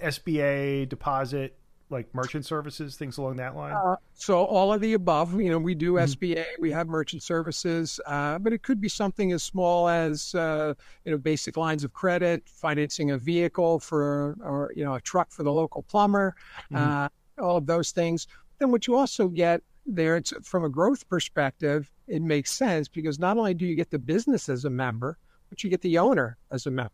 SBA 0.01 0.89
deposit, 0.89 1.57
like 1.89 2.13
merchant 2.13 2.45
services, 2.45 2.97
things 2.97 3.17
along 3.17 3.37
that 3.37 3.55
line. 3.55 3.73
Uh, 3.73 3.95
so 4.13 4.43
all 4.43 4.73
of 4.73 4.81
the 4.81 4.93
above. 4.93 5.39
You 5.39 5.51
know, 5.51 5.59
we 5.59 5.75
do 5.75 5.93
mm-hmm. 5.93 6.11
SBA, 6.11 6.45
we 6.59 6.71
have 6.71 6.87
merchant 6.87 7.23
services, 7.23 7.99
uh, 8.07 8.39
but 8.39 8.51
it 8.51 8.63
could 8.63 8.81
be 8.81 8.89
something 8.89 9.31
as 9.31 9.43
small 9.43 9.87
as 9.87 10.35
uh, 10.35 10.73
you 11.05 11.11
know 11.11 11.17
basic 11.17 11.57
lines 11.57 11.83
of 11.83 11.93
credit, 11.93 12.43
financing 12.47 13.11
a 13.11 13.17
vehicle 13.17 13.79
for, 13.79 14.35
or 14.41 14.71
you 14.75 14.83
know, 14.83 14.95
a 14.95 15.01
truck 15.01 15.31
for 15.31 15.43
the 15.43 15.51
local 15.51 15.83
plumber. 15.83 16.35
Mm-hmm. 16.71 16.75
Uh, 16.77 17.09
all 17.41 17.57
of 17.57 17.65
those 17.65 17.91
things. 17.91 18.27
Then 18.59 18.71
what 18.71 18.87
you 18.87 18.95
also 18.95 19.27
get 19.27 19.61
there, 19.85 20.15
it's 20.15 20.33
from 20.43 20.63
a 20.63 20.69
growth 20.69 21.07
perspective, 21.09 21.91
it 22.07 22.21
makes 22.21 22.51
sense 22.51 22.87
because 22.87 23.19
not 23.19 23.37
only 23.37 23.53
do 23.53 23.65
you 23.65 23.75
get 23.75 23.91
the 23.91 23.99
business 23.99 24.49
as 24.49 24.65
a 24.65 24.69
member, 24.69 25.17
but 25.49 25.63
you 25.63 25.69
get 25.69 25.81
the 25.81 25.97
owner 25.97 26.37
as 26.51 26.65
a 26.65 26.71
member. 26.71 26.91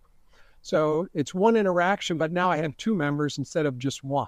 So 0.62 1.08
it's 1.14 1.34
one 1.34 1.56
interaction, 1.56 2.18
but 2.18 2.32
now 2.32 2.52
I 2.52 2.58
have 2.58 2.78
two 2.78 2.96
members 2.96 3.38
instead 3.38 3.66
of 3.66 3.78
just 3.78 4.04
one. 4.04 4.28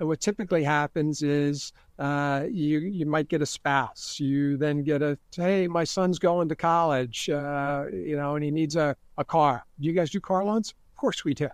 And 0.00 0.08
what 0.08 0.20
typically 0.20 0.64
happens 0.64 1.22
is 1.22 1.72
uh, 1.98 2.46
you 2.50 2.78
you 2.78 3.04
might 3.04 3.28
get 3.28 3.42
a 3.42 3.46
spouse. 3.46 4.18
You 4.18 4.56
then 4.56 4.82
get 4.82 5.02
a 5.02 5.18
hey, 5.36 5.68
my 5.68 5.84
son's 5.84 6.18
going 6.18 6.48
to 6.48 6.56
college, 6.56 7.28
uh, 7.28 7.84
you 7.92 8.16
know, 8.16 8.34
and 8.34 8.42
he 8.42 8.50
needs 8.50 8.76
a, 8.76 8.96
a 9.18 9.24
car. 9.24 9.62
Do 9.78 9.86
you 9.86 9.92
guys 9.92 10.10
do 10.10 10.18
car 10.18 10.42
loans? 10.42 10.70
Of 10.70 10.96
course 10.96 11.22
we 11.22 11.34
do. 11.34 11.48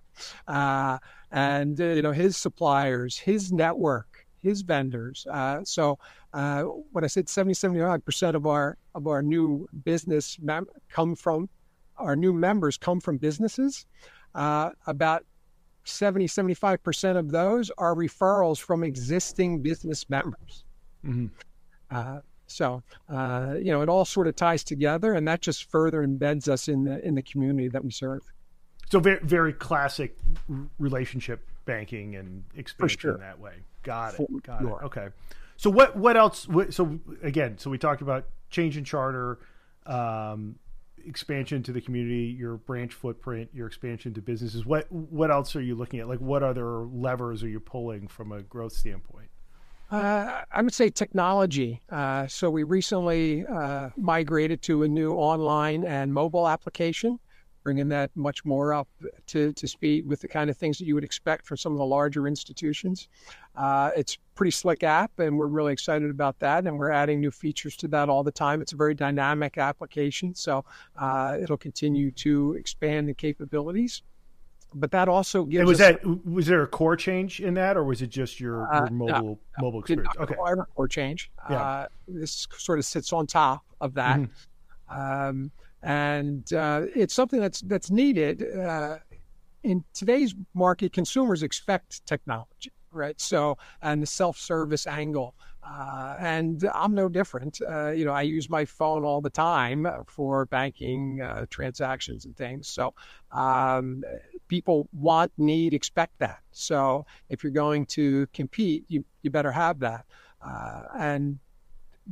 Uh, 0.47 0.99
and 1.33 1.81
uh, 1.81 1.87
you 1.87 2.03
know 2.03 2.13
his 2.13 2.37
suppliers, 2.37 3.19
his 3.19 3.53
network, 3.53 4.25
his 4.41 4.63
vendors. 4.63 5.27
Uh, 5.29 5.63
so 5.65 5.99
uh, 6.37 6.63
what 6.93 7.03
I 7.03 7.07
said, 7.07 7.29
70, 7.29 7.55
75 7.55 8.05
percent 8.05 8.37
of 8.37 8.47
our 8.47 8.77
of 8.95 9.07
our 9.07 9.23
new 9.23 9.69
business 9.85 10.39
mem- 10.41 10.67
come 10.89 11.17
from 11.17 11.49
our 11.99 12.15
new 12.15 12.33
members 12.33 12.77
come 12.77 13.01
from 13.01 13.17
businesses. 13.17 13.87
about 14.35 15.25
70, 15.85 16.27
75% 16.27 17.17
of 17.17 17.31
those 17.31 17.71
are 17.79 17.95
referrals 17.95 18.59
from 18.59 18.83
existing 18.83 19.63
business 19.63 20.09
members. 20.11 20.65
Mm-hmm. 21.05 21.27
Uh, 21.91 22.21
so, 22.49 22.83
uh, 23.09 23.55
you 23.59 23.73
know, 23.73 23.83
it 23.83 23.89
all 23.89 24.05
sort 24.05 24.27
of 24.27 24.37
ties 24.37 24.65
together 24.65 25.15
and 25.15 25.27
that 25.29 25.41
just 25.41 25.71
further 25.71 26.07
embeds 26.07 26.49
us 26.49 26.69
in 26.69 26.85
the, 26.85 27.05
in 27.07 27.15
the 27.15 27.23
community 27.23 27.69
that 27.69 27.85
we 27.85 27.91
serve. 27.91 28.21
So 28.91 29.01
very, 29.01 29.21
very 29.23 29.53
classic 29.53 30.17
relationship 30.79 31.47
banking 31.65 32.17
and 32.17 32.45
expansion 32.57 32.99
sure. 33.01 33.19
that 33.19 33.39
way. 33.39 33.55
Got 33.83 34.15
it. 34.15 34.17
For 34.17 34.27
Got 34.43 34.61
sure. 34.61 34.81
it. 34.83 34.87
Okay. 34.87 35.09
So 35.57 35.71
what, 35.71 35.97
what 35.97 36.17
else? 36.17 36.47
So 36.71 37.01
again, 37.23 37.59
so 37.59 37.71
we 37.71 37.79
talked 37.79 38.03
about 38.03 38.27
change 38.51 38.77
in 38.77 38.85
charter, 38.85 39.39
um, 39.87 40.57
expansion 41.07 41.63
to 41.63 41.73
the 41.73 41.81
community, 41.81 42.37
your 42.39 42.57
branch 42.57 42.93
footprint, 42.93 43.49
your 43.55 43.67
expansion 43.67 44.13
to 44.15 44.21
businesses. 44.21 44.67
What 44.67 44.91
what 44.91 45.31
else 45.31 45.57
are 45.57 45.63
you 45.63 45.75
looking 45.75 46.01
at? 46.01 46.09
Like 46.09 46.21
what 46.21 46.43
other 46.43 46.81
levers 46.87 47.43
are 47.43 47.49
you 47.49 47.61
pulling 47.61 48.09
from 48.09 48.33
a 48.33 48.43
growth 48.43 48.73
standpoint? 48.73 49.29
Uh, 49.91 50.43
I 50.51 50.63
would 50.63 50.75
say 50.75 50.91
technology. 50.91 51.81
Uh, 51.91 52.27
so 52.27 52.51
we 52.51 52.65
recently 52.65 53.47
uh, 53.47 53.91
migrated 53.97 54.61
to 54.63 54.83
a 54.83 54.89
new 54.89 55.13
online 55.13 55.85
and 55.85 56.13
mobile 56.13 56.49
application 56.49 57.21
bringing 57.67 57.89
that 57.89 58.13
much 58.15 58.45
more 58.45 58.73
up 58.73 58.87
to, 59.27 59.53
to 59.55 59.67
speed 59.67 60.07
with 60.07 60.21
the 60.21 60.29
kind 60.29 60.49
of 60.49 60.57
things 60.57 60.79
that 60.79 60.85
you 60.85 60.95
would 60.95 61.03
expect 61.03 61.45
from 61.45 61.57
some 61.57 61.73
of 61.73 61.79
the 61.79 61.85
larger 61.85 62.29
institutions. 62.29 63.09
Uh, 63.57 63.91
it's 63.97 64.19
pretty 64.37 64.53
slick 64.53 64.85
app, 64.85 65.19
and 65.19 65.37
we're 65.37 65.49
really 65.49 65.73
excited 65.73 66.09
about 66.09 66.39
that. 66.39 66.65
And 66.65 66.79
we're 66.79 66.93
adding 66.93 67.19
new 67.21 67.33
features 67.33 67.77
to 67.79 67.89
that 67.89 68.09
all 68.09 68.23
the 68.23 68.31
time. 68.31 68.63
It's 68.63 68.73
a 68.73 68.77
very 68.77 68.95
dynamic 68.95 69.59
application, 69.59 70.33
so 70.33 70.65
uh, 70.97 71.39
it'll 71.43 71.57
continue 71.57 72.13
to 72.13 72.53
expand 72.53 73.09
the 73.09 73.15
capabilities. 73.15 74.03
But 74.73 74.93
that 74.93 75.09
also 75.09 75.43
gives. 75.43 75.59
And 75.59 75.69
was 75.69 75.79
that 75.79 76.25
was 76.25 76.47
there 76.47 76.63
a 76.63 76.69
core 76.69 76.95
change 76.95 77.41
in 77.41 77.55
that, 77.55 77.77
or 77.77 77.83
was 77.83 78.01
it 78.01 78.11
just 78.11 78.39
your, 78.39 78.73
uh, 78.73 78.83
your 78.83 78.91
mobile 78.91 79.25
no, 79.25 79.39
mobile 79.59 79.81
experience? 79.81 80.15
okay, 80.21 80.37
core 80.77 80.87
change. 80.87 81.33
Yeah. 81.51 81.61
Uh, 81.61 81.87
this 82.07 82.47
sort 82.59 82.79
of 82.79 82.85
sits 82.85 83.13
on 83.13 83.27
top 83.27 83.65
of 83.81 83.95
that. 83.95 84.21
Mm-hmm. 84.21 85.01
Um, 85.01 85.51
and 85.87 86.53
uh, 86.53 86.83
it's 86.97 87.15
something 87.15 87.41
that's 87.41 87.61
that's 87.61 87.93
needed 87.93 88.43
uh, 88.59 88.99
in 89.63 89.85
today's 89.95 90.35
market. 90.53 90.93
Consumers 90.93 91.45
expect 91.45 92.05
technology, 92.07 92.73
right? 92.91 93.21
So, 93.21 93.57
and 93.83 94.03
the 94.03 94.07
self-service 94.07 94.89
angle, 94.89 95.37
uh, 95.63 96.17
and 96.19 96.69
I'm 96.75 96.93
no 96.93 97.09
different. 97.09 97.61
Uh, 97.63 97.91
you 97.91 98.05
know, 98.05 98.11
I 98.11 98.23
use 98.23 98.51
my 98.51 98.65
phone 98.65 99.05
all 99.05 99.21
the 99.21 99.31
time 99.31 99.87
for 100.09 100.47
banking 100.47 101.21
uh, 101.23 101.47
transactions 101.51 102.25
and 102.25 102.37
things. 102.37 102.67
So, 102.67 102.93
um, 103.31 104.03
people 104.49 104.89
want, 104.93 105.31
need, 105.39 105.73
expect 105.73 106.19
that. 106.19 106.41
So, 106.51 107.07
if 107.29 107.45
you're 107.45 107.53
going 107.53 107.87
to 107.87 108.27
compete, 108.35 108.87
you 108.89 109.05
you 109.23 109.31
better 109.31 109.53
have 109.53 109.79
that. 109.81 110.05
Uh, 110.45 110.83
and 110.99 111.39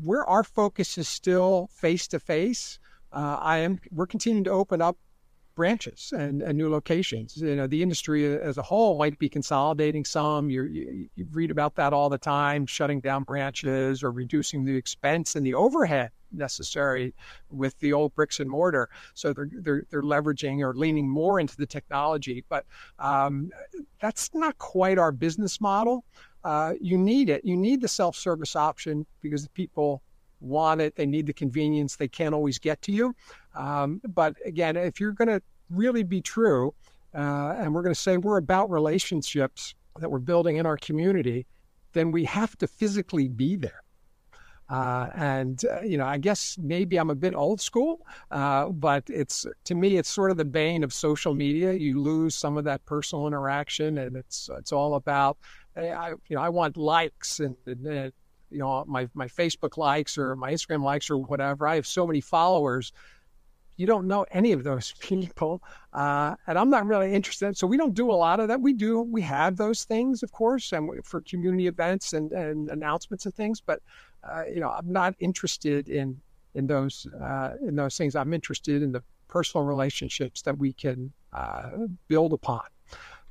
where 0.01 0.25
our 0.27 0.45
focus 0.45 0.97
is 0.97 1.09
still 1.09 1.69
face 1.73 2.07
to 2.09 2.21
face 2.21 2.79
uh, 3.15 3.39
I 3.41 3.59
am 3.59 3.81
we're 3.91 4.07
continuing 4.07 4.45
to 4.45 4.51
open 4.51 4.83
up 4.83 4.99
branches 5.55 6.13
and, 6.17 6.43
and, 6.43 6.59
new 6.59 6.69
locations. 6.69 7.37
You 7.37 7.55
know, 7.55 7.69
the 7.69 7.81
industry 7.81 8.37
as 8.37 8.59
a 8.59 8.63
whole 8.63 8.99
might 8.99 9.19
be 9.19 9.29
consolidating 9.29 10.05
some. 10.05 10.51
you 10.51 10.65
you 10.65 11.27
read 11.31 11.51
about 11.51 11.77
that 11.77 11.93
all 11.93 12.09
the 12.09 12.19
time, 12.19 12.67
shutting 12.67 13.01
down 13.01 13.23
branches 13.23 14.03
or 14.03 14.11
reducing 14.11 14.65
the 14.65 14.77
expense 14.77 15.37
and 15.37 15.47
the 15.47 15.55
overhead 15.55 16.11
necessary 16.33 17.15
with 17.51 17.79
the 17.79 17.93
old 17.93 18.15
bricks 18.15 18.41
and 18.41 18.51
mortar. 18.51 18.89
So 19.15 19.33
they're 19.33 19.49
they're, 19.53 19.85
they're 19.91 20.03
leveraging 20.03 20.61
or 20.61 20.75
leaning 20.75 21.09
more 21.09 21.39
into 21.41 21.57
the 21.57 21.67
technology, 21.67 22.45
but 22.49 22.67
um, 22.99 23.51
that's 24.01 24.31
not 24.35 24.59
quite 24.59 24.99
our 24.99 25.13
business 25.13 25.61
model. 25.61 26.05
Uh, 26.43 26.75
you 26.81 26.99
need 26.99 27.31
it. 27.31 27.45
You 27.45 27.57
need 27.57 27.81
the 27.81 27.89
self-service 27.89 28.55
option 28.55 29.07
because 29.23 29.45
the 29.45 29.51
people 29.51 30.03
want 30.45 30.81
it, 30.81 30.97
they 30.97 31.07
need 31.07 31.27
the 31.27 31.33
convenience, 31.33 31.97
they 31.97 32.09
can't 32.09 32.35
always 32.35 32.59
get 32.59 32.83
to 32.83 32.93
you. 32.93 33.15
Um, 33.55 34.01
but 34.09 34.35
again, 34.45 34.77
if 34.77 35.01
you're 35.01 35.13
going 35.13 35.29
to 35.29 35.43
really 35.71 36.03
be 36.03 36.21
true, 36.21 36.75
uh, 37.15 37.55
and 37.59 37.73
we're 37.73 37.83
going 37.83 37.95
to 37.95 38.01
say 38.01 38.17
we're 38.17 38.39
about 38.39 38.71
relationships 38.71 39.75
that 40.01 40.11
we're 40.11 40.19
building 40.19 40.57
in 40.57 40.67
our 40.67 40.77
community, 40.77 41.47
then 41.93 42.11
we 42.11 42.25
have 42.25 42.57
to 42.59 42.67
physically 42.67 43.29
be 43.29 43.57
there. 43.57 43.83
Uh, 44.69 45.11
and 45.15 45.65
uh, 45.67 45.83
you 45.83 45.99
know, 45.99 46.07
I 46.07 46.17
guess 46.17 46.57
maybe 46.61 46.97
I'm 46.97 47.11
a 47.11 47.15
bit 47.15 47.35
old 47.35 47.61
school, 47.61 48.01
uh, 48.31 48.69
but 48.71 49.05
it's 49.09 49.47
to 49.65 49.75
me, 49.75 49.99
it's 49.99 50.09
sort 50.09 50.31
of 50.31 50.39
the 50.39 50.45
bane 50.45 50.83
of 50.83 50.93
social 50.93 51.35
media. 51.35 51.75
You 51.75 52.01
lose 52.01 52.35
some 52.35 52.57
of 52.57 52.65
that 52.65 52.85
personal 52.87 53.27
interaction, 53.27 53.99
and 53.99 54.17
it's 54.17 54.49
it's 54.59 54.73
all 54.73 54.95
about, 54.95 55.37
hey, 55.77 55.93
I 55.93 56.11
you 56.11 56.37
know, 56.37 56.41
I 56.41 56.49
want 56.49 56.79
likes 56.79 57.41
and, 57.41 57.55
and 57.67 58.13
you 58.55 58.61
know 58.61 58.85
my 58.87 59.09
my 59.15 59.27
Facebook 59.27 59.77
likes 59.77 60.17
or 60.17 60.37
my 60.37 60.53
Instagram 60.53 60.83
likes 60.83 61.11
or 61.11 61.19
whatever. 61.19 61.67
I 61.67 61.75
have 61.75 61.87
so 61.87 62.07
many 62.07 62.21
followers. 62.21 62.93
You 63.77 63.89
don't 63.89 64.07
know 64.07 64.25
any 64.31 64.53
of 64.53 64.63
those 64.63 64.93
people, 65.01 65.61
uh, 65.93 66.37
and 66.47 66.57
I'm 66.57 66.71
not 66.71 66.87
really 66.87 67.13
interested. 67.13 67.57
So 67.57 67.67
we 67.67 67.77
don't 67.77 67.95
do 67.95 68.11
a 68.11 68.15
lot 68.15 68.39
of 68.39 68.49
that. 68.49 68.61
We 68.61 68.73
do. 68.73 69.03
We 69.03 69.23
have 69.23 69.57
those 69.57 69.85
things, 69.85 70.23
of 70.23 70.31
course, 70.31 70.73
and 70.73 71.05
for 71.05 71.21
community 71.23 71.67
events 71.67 72.13
and, 72.13 72.31
and 72.33 72.71
announcements 72.71 73.27
and 73.27 73.35
things. 73.35 73.61
But 73.61 73.81
uh, 74.23 74.45
you 74.47 74.61
know, 74.61 74.71
I'm 74.71 74.91
not 74.91 75.15
interested 75.19 75.89
in 75.89 76.21
in 76.55 76.69
those 76.69 77.07
uh, 77.21 77.55
in 77.67 77.75
those 77.75 77.97
things. 77.97 78.15
I'm 78.15 78.33
interested 78.33 78.83
in 78.83 78.93
the 78.93 79.03
personal 79.27 79.67
relationships 79.67 80.43
that 80.43 80.57
we 80.57 80.73
can 80.73 81.13
uh, 81.33 81.71
build 82.07 82.33
upon. 82.33 82.63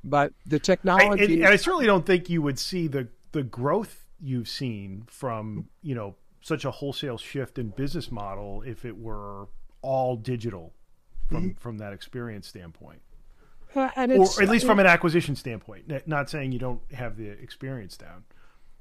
But 0.04 0.34
the 0.44 0.58
technology, 0.58 1.42
I, 1.42 1.46
and 1.46 1.54
I 1.54 1.56
certainly 1.56 1.86
don't 1.86 2.04
think 2.04 2.28
you 2.28 2.42
would 2.42 2.58
see 2.58 2.88
the 2.88 3.08
the 3.32 3.42
growth 3.42 4.03
you've 4.20 4.48
seen 4.48 5.04
from 5.06 5.68
you 5.82 5.94
know 5.94 6.14
such 6.40 6.64
a 6.64 6.70
wholesale 6.70 7.18
shift 7.18 7.58
in 7.58 7.68
business 7.70 8.10
model 8.10 8.62
if 8.66 8.84
it 8.84 8.96
were 8.96 9.48
all 9.82 10.16
digital 10.16 10.72
from 11.28 11.50
mm-hmm. 11.50 11.58
from 11.58 11.78
that 11.78 11.92
experience 11.92 12.46
standpoint 12.46 13.00
uh, 13.76 13.90
or 13.96 14.42
at 14.42 14.48
least 14.48 14.66
from 14.66 14.78
an 14.78 14.86
acquisition 14.86 15.34
standpoint 15.34 16.06
not 16.06 16.30
saying 16.30 16.52
you 16.52 16.58
don't 16.58 16.80
have 16.92 17.16
the 17.16 17.28
experience 17.28 17.96
down 17.96 18.24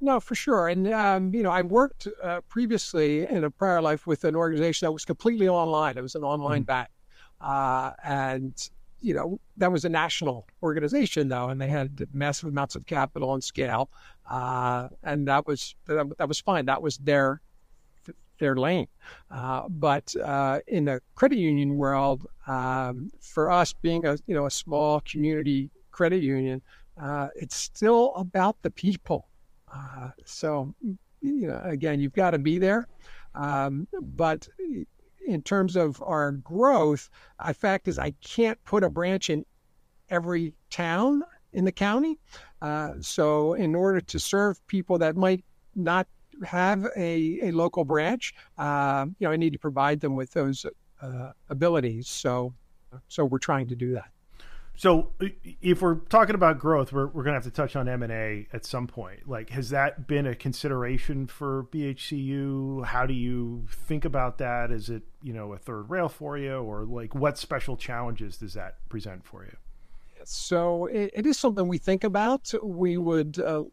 no, 0.03 0.19
for 0.19 0.35
sure. 0.35 0.67
And, 0.67 0.91
um, 0.91 1.33
you 1.33 1.43
know, 1.43 1.49
I 1.49 1.61
worked 1.61 2.09
uh, 2.21 2.41
previously 2.49 3.25
in 3.25 3.45
a 3.45 3.49
prior 3.49 3.81
life 3.81 4.05
with 4.05 4.25
an 4.25 4.35
organization 4.35 4.85
that 4.85 4.91
was 4.91 5.05
completely 5.05 5.47
online. 5.47 5.97
It 5.97 6.01
was 6.01 6.15
an 6.15 6.23
online 6.23 6.63
mm-hmm. 6.63 6.65
bank. 6.65 6.89
Uh, 7.39 7.91
and 8.03 8.69
you 9.03 9.13
know, 9.13 9.39
that 9.57 9.71
was 9.71 9.83
a 9.83 9.89
national 9.89 10.47
organization 10.63 11.27
though, 11.27 11.49
and 11.49 11.59
they 11.59 11.67
had 11.67 12.07
massive 12.13 12.49
amounts 12.49 12.75
of 12.75 12.85
capital 12.85 13.33
and 13.33 13.43
scale, 13.43 13.89
uh, 14.31 14.87
and 15.03 15.27
that 15.27 15.45
was 15.45 15.75
that, 15.85 16.17
that, 16.17 16.27
was 16.27 16.39
fine. 16.39 16.65
That 16.65 16.81
was 16.81 16.97
their 16.97 17.41
their 18.39 18.55
lane. 18.55 18.87
Uh, 19.29 19.67
but 19.67 20.15
uh, 20.15 20.59
in 20.67 20.85
the 20.85 21.01
credit 21.15 21.37
union 21.37 21.75
world, 21.75 22.25
um, 22.47 23.11
for 23.19 23.51
us 23.51 23.73
being 23.73 24.05
a 24.05 24.17
you 24.25 24.33
know 24.33 24.45
a 24.45 24.51
small 24.51 25.01
community 25.01 25.69
credit 25.91 26.23
union, 26.23 26.61
uh, 26.99 27.27
it's 27.35 27.57
still 27.57 28.13
about 28.15 28.55
the 28.61 28.71
people. 28.71 29.27
Uh, 29.71 30.11
so 30.23 30.73
you 31.21 31.47
know, 31.47 31.61
again, 31.65 31.99
you've 31.99 32.13
got 32.13 32.31
to 32.31 32.39
be 32.39 32.57
there. 32.57 32.87
Um, 33.35 33.87
but 34.01 34.47
in 35.27 35.41
terms 35.41 35.75
of 35.75 36.01
our 36.05 36.31
growth, 36.31 37.09
the 37.45 37.53
fact 37.53 37.87
is 37.87 37.99
I 37.99 38.11
can't 38.21 38.63
put 38.65 38.83
a 38.83 38.89
branch 38.89 39.29
in 39.29 39.45
every 40.09 40.53
town 40.69 41.23
in 41.53 41.65
the 41.65 41.71
county. 41.71 42.19
Uh, 42.61 42.93
so 43.01 43.53
in 43.53 43.75
order 43.75 44.01
to 44.01 44.19
serve 44.19 44.65
people 44.67 44.97
that 44.99 45.15
might 45.15 45.43
not 45.75 46.07
have 46.45 46.85
a, 46.95 47.39
a 47.43 47.51
local 47.51 47.85
branch, 47.85 48.33
uh, 48.57 49.05
you 49.19 49.27
know, 49.27 49.31
I 49.31 49.37
need 49.37 49.53
to 49.53 49.59
provide 49.59 49.99
them 49.99 50.15
with 50.15 50.31
those 50.31 50.65
uh, 51.01 51.31
abilities. 51.49 52.07
So, 52.07 52.53
so 53.07 53.25
we're 53.25 53.39
trying 53.39 53.67
to 53.67 53.75
do 53.75 53.93
that. 53.93 54.12
So, 54.75 55.11
if 55.61 55.81
we're 55.81 55.95
talking 55.95 56.33
about 56.33 56.57
growth, 56.57 56.91
we're, 56.91 57.05
we're 57.05 57.23
going 57.23 57.33
to 57.33 57.37
have 57.37 57.43
to 57.43 57.51
touch 57.51 57.75
on 57.75 57.87
M 57.87 58.01
and 58.01 58.11
A 58.11 58.47
at 58.51 58.65
some 58.65 58.87
point. 58.87 59.29
Like, 59.29 59.51
has 59.51 59.69
that 59.69 60.07
been 60.07 60.25
a 60.25 60.33
consideration 60.33 61.27
for 61.27 61.67
BHCU? 61.71 62.85
How 62.85 63.05
do 63.05 63.13
you 63.13 63.67
think 63.69 64.03
about 64.03 64.39
that? 64.39 64.71
Is 64.71 64.89
it 64.89 65.03
you 65.21 65.31
know 65.31 65.53
a 65.53 65.57
third 65.57 65.89
rail 65.89 66.09
for 66.09 66.37
you, 66.37 66.55
or 66.55 66.85
like 66.85 67.13
what 67.13 67.37
special 67.37 67.77
challenges 67.77 68.37
does 68.37 68.55
that 68.55 68.77
present 68.89 69.23
for 69.25 69.43
you? 69.43 69.55
So 70.25 70.87
it, 70.87 71.11
it 71.13 71.25
is 71.25 71.37
something 71.37 71.67
we 71.67 71.77
think 71.77 72.03
about. 72.03 72.51
We 72.63 72.97
would 72.97 73.39
uh, 73.39 73.63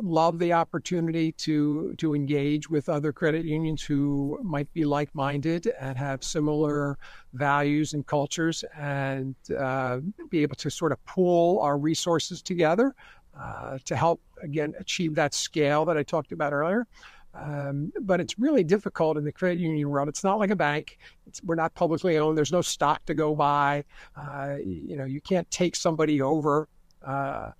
love 0.00 0.38
the 0.38 0.52
opportunity 0.52 1.32
to 1.32 1.94
to 1.98 2.14
engage 2.14 2.70
with 2.70 2.88
other 2.88 3.12
credit 3.12 3.44
unions 3.44 3.82
who 3.82 4.38
might 4.42 4.72
be 4.72 4.84
like-minded 4.84 5.72
and 5.80 5.98
have 5.98 6.22
similar 6.22 6.98
values 7.32 7.94
and 7.94 8.06
cultures, 8.06 8.64
and 8.76 9.34
uh, 9.58 9.98
be 10.30 10.42
able 10.42 10.56
to 10.56 10.70
sort 10.70 10.92
of 10.92 11.04
pool 11.04 11.60
our 11.60 11.78
resources 11.78 12.42
together 12.42 12.94
uh, 13.38 13.78
to 13.84 13.96
help 13.96 14.20
again 14.42 14.74
achieve 14.78 15.14
that 15.14 15.34
scale 15.34 15.84
that 15.84 15.96
I 15.96 16.02
talked 16.02 16.32
about 16.32 16.52
earlier. 16.52 16.86
Um, 17.34 17.92
but 18.00 18.20
it's 18.20 18.38
really 18.38 18.64
difficult 18.64 19.16
in 19.16 19.24
the 19.24 19.30
credit 19.30 19.58
union 19.58 19.88
world. 19.88 20.08
It's 20.08 20.24
not 20.24 20.38
like 20.38 20.50
a 20.50 20.56
bank. 20.56 20.98
It's, 21.26 21.42
we're 21.44 21.54
not 21.54 21.74
publicly 21.74 22.18
owned. 22.18 22.36
There's 22.36 22.52
no 22.52 22.62
stock 22.62 23.04
to 23.06 23.14
go 23.14 23.34
buy. 23.34 23.84
Uh, 24.16 24.56
you 24.64 24.96
know, 24.96 25.04
you 25.04 25.20
can't 25.20 25.48
take 25.50 25.76
somebody 25.76 26.20
over, 26.22 26.68
uh, 27.06 27.50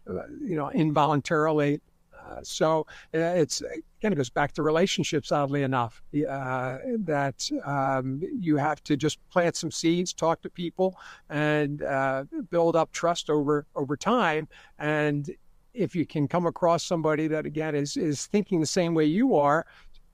you 0.40 0.56
know, 0.56 0.70
involuntarily. 0.70 1.80
Uh, 2.28 2.40
so 2.42 2.86
uh, 3.14 3.18
it's 3.18 3.60
again, 3.60 4.12
it 4.12 4.16
goes 4.16 4.30
back 4.30 4.52
to 4.52 4.62
relationships. 4.62 5.32
Oddly 5.32 5.62
enough, 5.62 6.02
uh, 6.28 6.78
that 6.98 7.48
um, 7.64 8.20
you 8.38 8.56
have 8.56 8.82
to 8.84 8.96
just 8.96 9.18
plant 9.30 9.56
some 9.56 9.70
seeds, 9.70 10.12
talk 10.12 10.42
to 10.42 10.50
people, 10.50 10.96
and 11.30 11.82
uh, 11.82 12.24
build 12.50 12.76
up 12.76 12.92
trust 12.92 13.30
over 13.30 13.66
over 13.74 13.96
time. 13.96 14.48
And 14.78 15.30
if 15.74 15.94
you 15.94 16.04
can 16.06 16.28
come 16.28 16.46
across 16.46 16.84
somebody 16.84 17.28
that 17.28 17.46
again 17.46 17.74
is 17.74 17.96
is 17.96 18.26
thinking 18.26 18.60
the 18.60 18.66
same 18.66 18.94
way 18.94 19.04
you 19.04 19.36
are, 19.36 19.66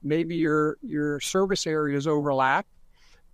maybe 0.03 0.35
your 0.35 0.77
your 0.81 1.19
service 1.19 1.67
areas 1.67 2.07
overlap. 2.07 2.65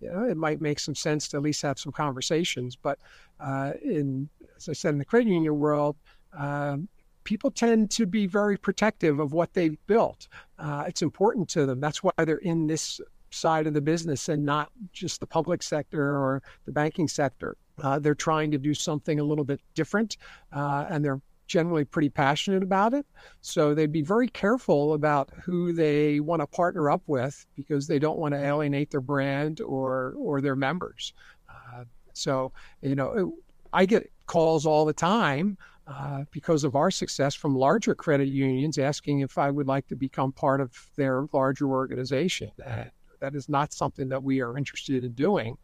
You 0.00 0.10
know, 0.10 0.24
it 0.24 0.36
might 0.36 0.60
make 0.60 0.80
some 0.80 0.96
sense 0.96 1.28
to 1.28 1.36
at 1.36 1.44
least 1.44 1.62
have 1.62 1.78
some 1.78 1.92
conversations. 1.92 2.74
But 2.74 2.98
uh, 3.38 3.72
in 3.84 4.28
as 4.56 4.68
I 4.68 4.72
said, 4.72 4.90
in 4.90 4.98
the 4.98 5.04
credit 5.04 5.28
union 5.28 5.58
world, 5.58 5.96
um, 6.36 6.88
people 7.24 7.50
tend 7.50 7.90
to 7.92 8.06
be 8.06 8.26
very 8.26 8.56
protective 8.56 9.20
of 9.20 9.32
what 9.32 9.52
they've 9.54 9.78
built. 9.86 10.28
Uh, 10.58 10.84
it's 10.86 11.02
important 11.02 11.48
to 11.50 11.66
them. 11.66 11.80
That's 11.80 12.02
why 12.02 12.12
they're 12.18 12.36
in 12.38 12.66
this 12.66 13.00
side 13.30 13.66
of 13.66 13.74
the 13.74 13.80
business 13.80 14.28
and 14.28 14.44
not 14.44 14.70
just 14.92 15.20
the 15.20 15.26
public 15.26 15.62
sector 15.62 16.16
or 16.16 16.42
the 16.66 16.72
banking 16.72 17.08
sector. 17.08 17.56
Uh, 17.82 17.98
they're 17.98 18.14
trying 18.14 18.50
to 18.50 18.58
do 18.58 18.74
something 18.74 19.18
a 19.18 19.24
little 19.24 19.44
bit 19.44 19.60
different, 19.74 20.16
uh, 20.52 20.86
and 20.88 21.04
they're 21.04 21.20
generally 21.46 21.84
pretty 21.84 22.08
passionate 22.08 22.62
about 22.62 22.94
it. 22.94 23.04
So 23.40 23.74
they'd 23.74 23.92
be 23.92 24.02
very 24.02 24.28
careful 24.28 24.94
about 24.94 25.30
who 25.42 25.72
they 25.72 26.20
want 26.20 26.40
to 26.40 26.46
partner 26.46 26.90
up 26.90 27.02
with 27.06 27.44
because 27.56 27.86
they 27.86 27.98
don't 27.98 28.18
want 28.18 28.32
to 28.34 28.38
alienate 28.38 28.90
their 28.90 29.00
brand 29.00 29.60
or 29.60 30.14
or 30.16 30.40
their 30.40 30.56
members. 30.56 31.12
Uh, 31.48 31.84
so 32.12 32.52
you 32.80 32.94
know, 32.94 33.34
I 33.72 33.86
get 33.86 34.10
calls 34.26 34.66
all 34.66 34.84
the 34.84 34.92
time 34.92 35.58
uh, 35.86 36.24
because 36.30 36.64
of 36.64 36.76
our 36.76 36.90
success 36.90 37.34
from 37.34 37.56
larger 37.56 37.94
credit 37.94 38.28
unions 38.28 38.78
asking 38.78 39.20
if 39.20 39.36
I 39.38 39.50
would 39.50 39.66
like 39.66 39.86
to 39.88 39.96
become 39.96 40.32
part 40.32 40.60
of 40.60 40.70
their 40.96 41.26
larger 41.32 41.68
organization. 41.68 42.50
That, 42.58 42.92
that 43.20 43.34
is 43.34 43.48
not 43.48 43.72
something 43.72 44.08
that 44.08 44.22
we 44.22 44.40
are 44.40 44.56
interested 44.56 45.04
in 45.04 45.12
doing 45.12 45.56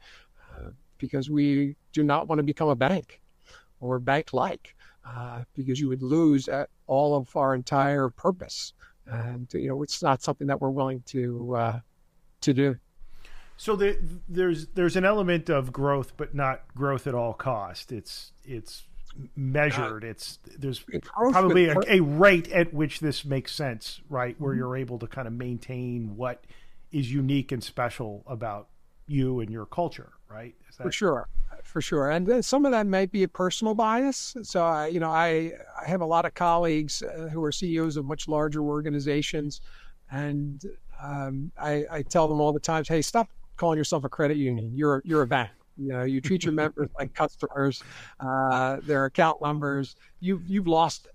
uh, 0.56 0.70
because 0.98 1.30
we 1.30 1.76
do 1.92 2.02
not 2.02 2.28
want 2.28 2.38
to 2.40 2.42
become 2.42 2.68
a 2.68 2.76
bank 2.76 3.20
or 3.80 3.98
bank 3.98 4.32
like 4.32 4.74
uh, 5.06 5.44
because 5.54 5.78
you 5.80 5.88
would 5.88 6.02
lose 6.02 6.48
all 6.86 7.16
of 7.16 7.34
our 7.36 7.54
entire 7.54 8.08
purpose. 8.08 8.72
And 9.06 9.48
you 9.54 9.68
know, 9.68 9.82
it's 9.82 10.02
not 10.02 10.22
something 10.22 10.46
that 10.48 10.60
we're 10.60 10.70
willing 10.70 11.02
to 11.06 11.54
uh, 11.54 11.80
to 12.42 12.52
do. 12.52 12.76
So 13.56 13.74
the, 13.74 13.98
there's 14.28 14.66
there's 14.68 14.96
an 14.96 15.04
element 15.04 15.48
of 15.48 15.72
growth, 15.72 16.12
but 16.16 16.34
not 16.34 16.62
growth 16.74 17.06
at 17.06 17.14
all 17.14 17.32
cost. 17.32 17.90
It's 17.90 18.32
it's 18.44 18.87
measured. 19.36 20.04
It's 20.04 20.38
there's 20.58 20.84
probably 21.02 21.68
a, 21.68 21.76
a, 21.88 22.00
rate 22.00 22.50
at 22.52 22.72
which 22.72 23.00
this 23.00 23.24
makes 23.24 23.54
sense, 23.54 24.00
right? 24.08 24.38
Where 24.40 24.52
mm-hmm. 24.52 24.58
you're 24.58 24.76
able 24.76 24.98
to 25.00 25.06
kind 25.06 25.26
of 25.26 25.34
maintain 25.34 26.16
what 26.16 26.44
is 26.92 27.12
unique 27.12 27.52
and 27.52 27.62
special 27.62 28.22
about 28.26 28.68
you 29.06 29.40
and 29.40 29.50
your 29.50 29.66
culture, 29.66 30.12
right? 30.30 30.54
That... 30.76 30.84
For 30.84 30.92
sure, 30.92 31.28
for 31.64 31.80
sure, 31.80 32.10
and 32.10 32.44
some 32.44 32.64
of 32.64 32.72
that 32.72 32.86
might 32.86 33.10
be 33.10 33.22
a 33.22 33.28
personal 33.28 33.74
bias. 33.74 34.36
So, 34.42 34.64
I, 34.64 34.88
you 34.88 35.00
know, 35.00 35.10
I 35.10 35.52
I 35.80 35.86
have 35.86 36.00
a 36.00 36.06
lot 36.06 36.24
of 36.24 36.34
colleagues 36.34 37.02
uh, 37.02 37.28
who 37.28 37.42
are 37.44 37.52
CEOs 37.52 37.96
of 37.96 38.04
much 38.04 38.28
larger 38.28 38.62
organizations, 38.62 39.60
and 40.10 40.64
um, 41.02 41.50
I, 41.60 41.84
I 41.90 42.02
tell 42.02 42.28
them 42.28 42.40
all 42.40 42.52
the 42.52 42.60
time, 42.60 42.84
hey, 42.86 43.02
stop 43.02 43.28
calling 43.56 43.76
yourself 43.76 44.04
a 44.04 44.08
credit 44.08 44.36
union. 44.36 44.72
You're 44.74 45.02
you're 45.04 45.22
a 45.22 45.26
bank. 45.26 45.50
You 45.78 45.92
know, 45.92 46.02
you 46.02 46.20
treat 46.20 46.44
your 46.44 46.52
members 46.52 46.88
like 46.98 47.14
customers, 47.14 47.82
uh, 48.20 48.78
their 48.82 49.04
account 49.04 49.40
numbers. 49.40 49.96
You've 50.20 50.46
you've 50.46 50.66
lost 50.66 51.08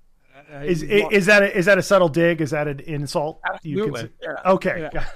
uh, 0.51 0.59
is 0.59 0.83
is 0.83 1.25
that 1.27 1.43
a, 1.43 1.57
is 1.57 1.65
that 1.65 1.77
a 1.77 1.81
subtle 1.81 2.09
dig? 2.09 2.41
Is 2.41 2.51
that 2.51 2.67
an 2.67 2.79
insult? 2.81 3.39
Absolutely. 3.45 4.09
Yeah. 4.21 4.35
Okay. 4.45 4.89
Yeah. 4.93 5.07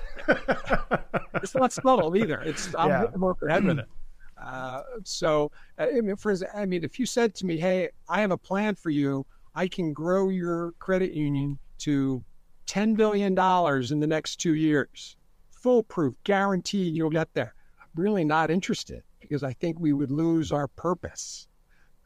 it's 1.36 1.55
not 1.55 1.73
subtle 1.73 2.15
either. 2.15 2.41
It's 2.41 2.73
I'm 2.77 2.89
yeah. 2.89 3.05
more 3.15 3.36
ahead 3.47 3.63
with 3.63 3.79
it. 3.79 3.86
Uh, 4.39 4.83
so, 5.03 5.51
uh, 5.79 5.88
I 5.91 5.99
mean, 5.99 6.15
for 6.15 6.31
I 6.53 6.67
mean, 6.67 6.83
if 6.83 6.99
you 6.99 7.07
said 7.07 7.33
to 7.36 7.45
me, 7.47 7.57
"Hey, 7.57 7.89
I 8.07 8.21
have 8.21 8.29
a 8.29 8.38
plan 8.38 8.75
for 8.75 8.91
you. 8.91 9.25
I 9.55 9.67
can 9.67 9.93
grow 9.93 10.29
your 10.29 10.73
credit 10.77 11.13
union 11.13 11.57
to 11.79 12.23
ten 12.67 12.93
billion 12.93 13.33
dollars 13.33 13.91
in 13.91 13.99
the 13.99 14.05
next 14.05 14.36
two 14.36 14.53
years, 14.53 15.17
foolproof, 15.49 16.13
guaranteed 16.23 16.95
you'll 16.95 17.10
get 17.10 17.33
there," 17.33 17.55
I'm 17.81 17.88
really 17.95 18.23
not 18.23 18.51
interested 18.51 19.01
because 19.27 19.43
I 19.43 19.53
think 19.53 19.79
we 19.79 19.93
would 19.93 20.11
lose 20.11 20.51
our 20.51 20.67
purpose. 20.67 21.47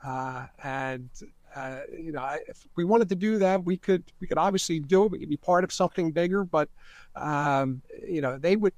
Uh, 0.03 0.47
and 0.63 1.09
uh, 1.55 1.81
you 1.97 2.11
know, 2.11 2.37
if 2.47 2.65
we 2.75 2.85
wanted 2.85 3.09
to 3.09 3.15
do 3.15 3.37
that, 3.39 3.63
we 3.63 3.77
could 3.77 4.03
we 4.19 4.27
could 4.27 4.37
obviously 4.37 4.79
do 4.79 5.05
it. 5.05 5.11
We 5.11 5.19
could 5.19 5.29
be 5.29 5.37
part 5.37 5.63
of 5.63 5.71
something 5.71 6.11
bigger, 6.11 6.43
but 6.43 6.69
um, 7.15 7.81
you 8.07 8.21
know, 8.21 8.37
they 8.37 8.55
would 8.55 8.73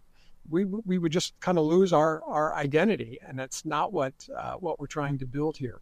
we 0.49 0.65
we 0.65 0.97
would 0.97 1.11
just 1.11 1.39
kind 1.39 1.57
of 1.57 1.65
lose 1.65 1.93
our 1.93 2.23
our 2.23 2.55
identity, 2.55 3.19
and 3.25 3.37
that's 3.37 3.65
not 3.65 3.93
what 3.93 4.13
uh, 4.35 4.53
what 4.53 4.79
we're 4.79 4.87
trying 4.87 5.17
to 5.19 5.25
build 5.25 5.57
here. 5.57 5.81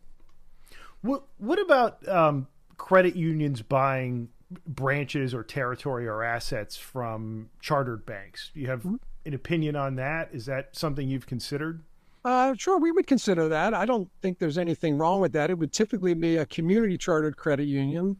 What 1.02 1.24
what 1.38 1.60
about 1.60 2.08
um, 2.08 2.48
credit 2.78 3.16
unions 3.16 3.62
buying 3.62 4.30
branches 4.68 5.34
or 5.34 5.44
territory 5.44 6.08
or 6.08 6.24
assets 6.24 6.76
from 6.78 7.50
chartered 7.62 8.06
banks? 8.06 8.52
Do 8.54 8.60
you 8.60 8.68
have 8.68 8.80
mm-hmm. 8.80 8.96
an 9.26 9.34
opinion 9.34 9.76
on 9.76 9.96
that? 9.96 10.30
Is 10.34 10.46
that 10.48 10.76
something 10.76 11.08
you've 11.08 11.28
considered? 11.28 11.84
Uh, 12.24 12.54
sure, 12.56 12.78
we 12.78 12.92
would 12.92 13.08
consider 13.08 13.48
that. 13.50 13.74
I 13.74 13.86
don't 13.86 14.10
think 14.22 14.38
there's 14.38 14.58
anything 14.58 14.98
wrong 14.98 15.22
with 15.22 15.34
that. 15.34 15.50
It 15.50 15.58
would 15.58 15.74
typically 15.74 16.14
be 16.14 16.38
a 16.38 16.46
community 16.46 16.98
chartered 16.98 17.36
credit 17.36 17.66
union, 17.66 18.18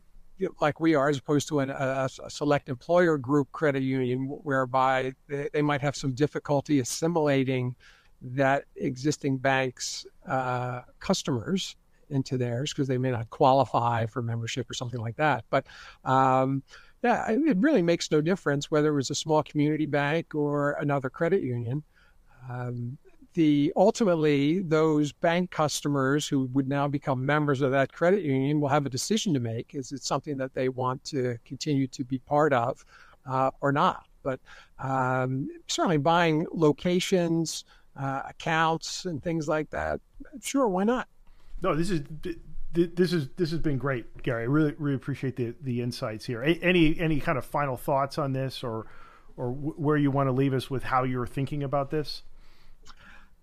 like 0.60 0.80
we 0.80 0.96
are, 0.96 1.10
as 1.10 1.20
opposed 1.20 1.48
to 1.50 1.60
an, 1.60 1.70
a, 1.70 2.10
a, 2.24 2.30
select 2.30 2.68
employer 2.68 3.18
group 3.18 3.52
credit 3.52 3.84
union, 3.84 4.26
whereby 4.44 5.14
they, 5.28 5.50
they, 5.54 5.62
might 5.62 5.82
have 5.82 5.96
some 5.96 6.14
difficulty 6.14 6.80
assimilating 6.80 7.76
that 8.22 8.66
existing 8.76 9.38
bank's 9.38 10.08
uh, 10.28 10.82
customers 11.00 11.76
into 12.10 12.38
theirs 12.38 12.74
because 12.74 12.88
they 12.88 12.98
may 12.98 13.12
not 13.12 13.30
qualify 13.30 14.08
for 14.08 14.24
membership 14.24 14.70
or 14.70 14.74
something 14.74 15.00
like 15.00 15.16
that. 15.18 15.46
But 15.52 15.68
um, 16.06 16.64
yeah, 17.04 17.30
it 17.30 17.58
really 17.58 17.84
makes 17.84 18.12
no 18.12 18.20
difference 18.20 18.72
whether 18.72 18.90
it 18.90 18.96
was 18.96 19.12
a 19.12 19.16
small 19.16 19.44
community 19.44 19.86
bank 19.86 20.34
or 20.34 20.72
another 20.74 21.10
credit 21.10 21.44
union. 21.44 21.84
Um, 22.50 22.98
the 23.34 23.72
ultimately 23.76 24.60
those 24.60 25.12
bank 25.12 25.52
customers 25.52 26.28
who 26.28 26.50
would 26.54 26.68
now 26.68 26.88
become 26.88 27.26
members 27.26 27.62
of 27.62 27.72
that 27.72 27.92
credit 27.92 28.24
union 28.24 28.60
will 28.60 28.70
have 28.70 28.86
a 28.86 28.90
decision 28.90 29.34
to 29.34 29.40
make: 29.40 29.74
is 29.74 29.92
it 29.92 30.04
something 30.04 30.38
that 30.38 30.54
they 30.54 30.70
want 30.70 31.04
to 31.06 31.38
continue 31.46 31.88
to 31.88 32.04
be 32.04 32.20
part 32.20 32.54
of, 32.54 32.84
uh, 33.30 33.52
or 33.62 33.72
not? 33.72 34.06
But 34.24 34.40
um, 34.80 35.48
certainly 35.68 35.98
buying 35.98 36.46
locations, 36.52 37.66
uh, 37.96 38.24
accounts, 38.30 39.06
and 39.06 39.22
things 39.24 39.48
like 39.48 39.70
that. 39.72 40.00
Sure, 40.42 40.68
why 40.68 40.84
not? 40.84 41.08
No, 41.62 41.76
this 41.76 41.90
is 41.90 42.02
this 42.74 43.14
is 43.14 43.30
this 43.38 43.52
has 43.52 43.60
been 43.60 43.78
great, 43.78 44.24
Gary. 44.24 44.44
I 44.44 44.46
really 44.46 44.76
really 44.78 44.96
appreciate 44.96 45.36
the 45.36 45.54
the 45.62 45.82
insights 45.82 46.26
here. 46.26 46.44
Any 46.44 47.00
any 47.00 47.20
kind 47.20 47.38
of 47.38 47.46
final 47.46 47.78
thoughts 47.78 48.18
on 48.18 48.34
this, 48.34 48.64
or 48.64 48.88
or 49.38 49.52
where 49.52 49.98
you 49.98 50.12
want 50.12 50.28
to 50.28 50.34
leave 50.34 50.54
us 50.54 50.70
with 50.70 50.84
how 50.84 51.04
you're 51.04 51.28
thinking 51.28 51.64
about 51.64 51.90
this? 51.92 52.24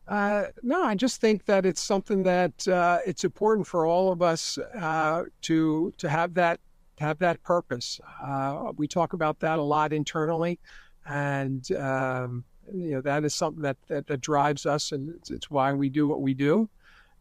Uh, 0.08 0.44
no, 0.62 0.82
I 0.82 0.94
just 0.94 1.20
think 1.20 1.44
that 1.44 1.66
it's 1.66 1.82
something 1.82 2.22
that 2.22 2.66
uh, 2.66 2.98
it's 3.06 3.24
important 3.24 3.66
for 3.66 3.84
all 3.84 4.10
of 4.10 4.22
us 4.22 4.56
uh, 4.56 5.24
to 5.42 5.92
to 5.98 6.08
have 6.08 6.32
that 6.34 6.60
to 6.96 7.04
have 7.04 7.18
that 7.18 7.42
purpose. 7.42 8.00
Uh, 8.24 8.72
we 8.76 8.88
talk 8.88 9.12
about 9.12 9.38
that 9.40 9.58
a 9.58 9.62
lot 9.62 9.92
internally, 9.92 10.58
and 11.06 11.70
um, 11.72 12.42
you 12.72 12.92
know 12.92 13.00
that 13.02 13.24
is 13.24 13.34
something 13.34 13.62
that, 13.62 13.76
that, 13.88 14.06
that 14.06 14.22
drives 14.22 14.64
us, 14.64 14.92
and 14.92 15.14
it's, 15.14 15.30
it's, 15.30 15.50
why 15.50 15.74
we 15.74 15.90
do 15.90 16.08
what 16.08 16.22
we 16.22 16.32
do. 16.32 16.70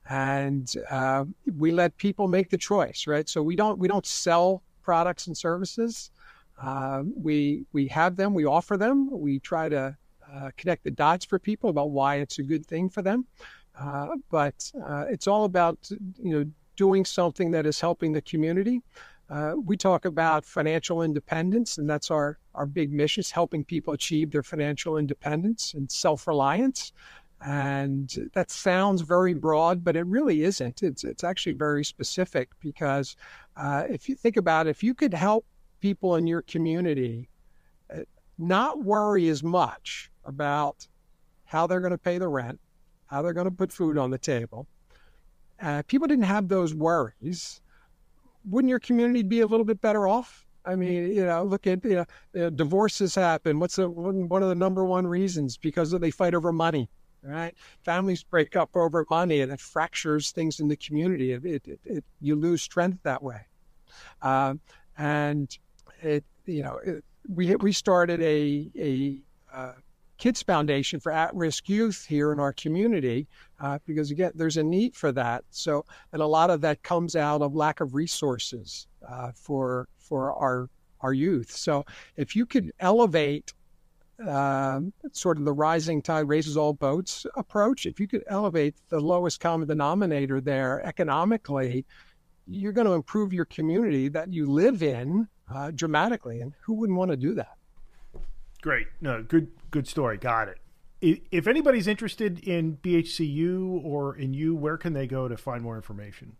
and 0.10 0.76
uh, 0.90 1.26
we 1.58 1.72
let 1.72 1.98
people 1.98 2.30
make 2.30 2.50
the 2.50 2.58
choice, 2.58 3.06
right? 3.06 3.28
So 3.28 3.44
we 3.44 3.58
don't 3.58 3.78
we 3.78 3.90
don't 3.90 4.06
sell 4.06 4.64
products 4.82 5.28
and 5.28 5.38
services. 5.38 6.10
We 7.18 7.66
we 7.74 7.88
have 7.88 8.16
them, 8.16 8.34
we 8.34 8.46
offer 8.46 8.78
them, 8.78 9.10
we 9.12 9.40
try 9.40 9.68
to 9.68 9.98
uh, 10.34 10.52
connect 10.58 10.84
the 10.84 10.92
dots 10.92 11.26
for 11.26 11.40
people 11.40 11.70
about 11.70 11.92
why 11.92 12.16
it's 12.16 12.40
a 12.40 12.44
good 12.44 12.66
thing 12.66 12.90
for 12.90 13.02
them. 13.02 13.26
Uh, 13.80 14.08
but 14.30 14.72
uh, 14.86 15.06
it's 15.10 15.28
all 15.28 15.46
about 15.46 15.78
you 16.22 16.40
know 16.40 16.46
doing 16.76 17.06
something 17.06 17.52
that 17.52 17.66
is 17.66 17.80
helping 17.80 18.12
the 18.12 18.22
community. 18.22 18.82
Uh, 19.30 19.54
we 19.66 19.76
talk 19.76 20.06
about 20.06 20.46
financial 20.46 21.02
independence, 21.02 21.78
and 21.78 21.90
that's 21.90 22.10
our 22.10 22.40
our 22.56 22.66
big 22.66 22.92
mission: 22.92 23.22
is 23.22 23.32
helping 23.32 23.64
people 23.64 23.94
achieve 23.94 24.32
their 24.32 24.44
financial 24.44 24.98
independence 24.98 25.74
and 25.74 25.92
self 25.92 26.28
reliance. 26.28 26.94
And 27.46 28.32
that 28.34 28.50
sounds 28.50 29.02
very 29.04 29.36
broad, 29.36 29.84
but 29.84 29.96
it 29.96 30.08
really 30.08 30.44
isn't. 30.44 30.82
It's 30.82 31.04
it's 31.04 31.24
actually 31.24 31.54
very 31.54 31.86
specific 31.86 32.50
because 32.60 33.16
uh, 33.56 33.84
if 33.88 34.10
you 34.10 34.16
think 34.16 34.38
about 34.38 34.66
it, 34.66 34.72
if 34.72 34.82
you 34.82 34.96
could 34.96 35.14
help 35.14 35.46
people 35.80 36.16
in 36.16 36.26
your 36.26 36.42
community 36.42 37.30
not 38.38 38.84
worry 38.84 39.30
as 39.30 39.44
much 39.44 40.12
about 40.28 40.88
how 41.46 41.66
they're 41.66 41.80
going 41.80 41.92
to 41.92 41.98
pay 41.98 42.20
the 42.20 42.28
rent, 42.28 42.60
how 43.08 43.24
they're 43.24 43.34
going 43.34 43.50
to 43.50 43.52
put 43.52 43.72
food 43.72 43.98
on 43.98 44.12
the 44.12 44.18
table, 44.20 44.68
uh, 45.62 45.82
people 45.88 46.08
didn't 46.08 46.26
have 46.26 46.48
those 46.48 46.76
worries, 46.76 47.62
wouldn't 48.48 48.70
your 48.70 48.80
community 48.80 49.24
be 49.24 49.40
a 49.40 49.48
little 49.48 49.66
bit 49.66 49.82
better 49.82 50.08
off? 50.08 50.46
I 50.66 50.76
mean, 50.76 51.14
you 51.14 51.26
know, 51.26 51.44
look 51.44 51.66
at 51.66 51.84
you 51.84 52.06
know, 52.36 52.50
divorces 52.52 53.16
happen. 53.16 53.60
What's 53.60 53.78
the 53.78 53.90
one 53.90 54.44
of 54.44 54.50
the 54.50 54.56
number 54.56 54.86
one 54.86 55.08
reasons? 55.08 55.58
Because 55.58 55.92
they 55.92 56.12
fight 56.12 56.36
over 56.36 56.52
money 56.52 56.90
right? 57.28 57.54
Families 57.84 58.24
break 58.24 58.56
up 58.56 58.76
over 58.76 59.06
money, 59.10 59.42
and 59.42 59.52
it 59.52 59.60
fractures 59.60 60.32
things 60.32 60.60
in 60.60 60.68
the 60.68 60.76
community. 60.78 61.34
It, 61.34 61.46
it, 61.46 61.80
it 61.86 62.04
you 62.22 62.36
lose 62.36 62.62
strength 62.62 63.00
that 63.04 63.22
way, 63.22 63.42
um, 64.22 64.60
and 64.98 65.56
it 66.02 66.24
you 66.46 66.64
know 66.64 66.80
it, 66.84 67.04
we 67.34 67.56
we 67.58 67.72
started 67.72 68.22
a 68.22 68.70
a 68.78 69.20
uh, 69.54 69.74
kids 70.18 70.42
foundation 70.42 71.00
for 71.00 71.12
at-risk 71.12 71.70
youth 71.70 72.06
here 72.08 72.32
in 72.32 72.40
our 72.40 72.54
community 72.54 73.28
uh, 73.60 73.78
because 73.86 74.12
again 74.12 74.32
there's 74.36 74.58
a 74.58 74.64
need 74.64 74.96
for 74.96 75.12
that 75.12 75.44
so 75.50 75.86
and 76.14 76.22
a 76.22 76.26
lot 76.26 76.50
of 76.50 76.62
that 76.62 76.82
comes 76.84 77.16
out 77.16 77.42
of 77.42 77.56
lack 77.56 77.80
of 77.80 77.94
resources 77.96 78.88
uh, 79.08 79.32
for 79.36 79.88
for 79.98 80.34
our 80.34 80.70
our 81.02 81.14
youth 81.14 81.52
so 81.52 81.86
if 82.16 82.36
you 82.36 82.46
could 82.46 82.72
elevate 82.80 83.54
uh, 84.26 84.82
sort 85.12 85.38
of 85.38 85.46
the 85.46 85.54
rising 85.54 86.02
tide 86.02 86.28
raises 86.28 86.58
all 86.58 86.74
boats 86.74 87.26
approach. 87.36 87.86
If 87.86 88.00
you 88.00 88.08
could 88.08 88.24
elevate 88.28 88.76
the 88.90 89.00
lowest 89.00 89.40
common 89.40 89.68
denominator 89.68 90.42
there 90.42 90.84
economically, 90.86 91.86
you're 92.48 92.72
going 92.72 92.88
to 92.88 92.94
improve 92.94 93.34
your 93.34 93.46
community 93.46 94.08
that 94.10 94.34
you 94.34 94.48
live 94.48 94.82
in 94.82 95.28
uh, 95.54 95.72
dramatically. 95.72 96.42
And 96.42 96.54
who 96.62 96.74
wouldn't 96.74 96.98
want 96.98 97.12
to 97.12 97.18
do 97.18 97.36
that? 97.36 97.58
Great. 98.68 98.88
No, 99.00 99.24
good, 99.24 99.48
good 99.72 99.88
story. 99.88 100.18
Got 100.18 100.50
it. 100.50 100.58
If 101.32 101.48
anybody's 101.48 101.88
interested 101.88 102.40
in 102.40 102.76
BHCU 102.84 103.82
or 103.82 104.18
in 104.18 104.34
you, 104.34 104.58
where 104.58 104.76
can 104.76 104.92
they 104.92 105.08
go 105.08 105.30
to 105.30 105.38
find 105.38 105.64
more 105.64 105.78
information? 105.78 106.36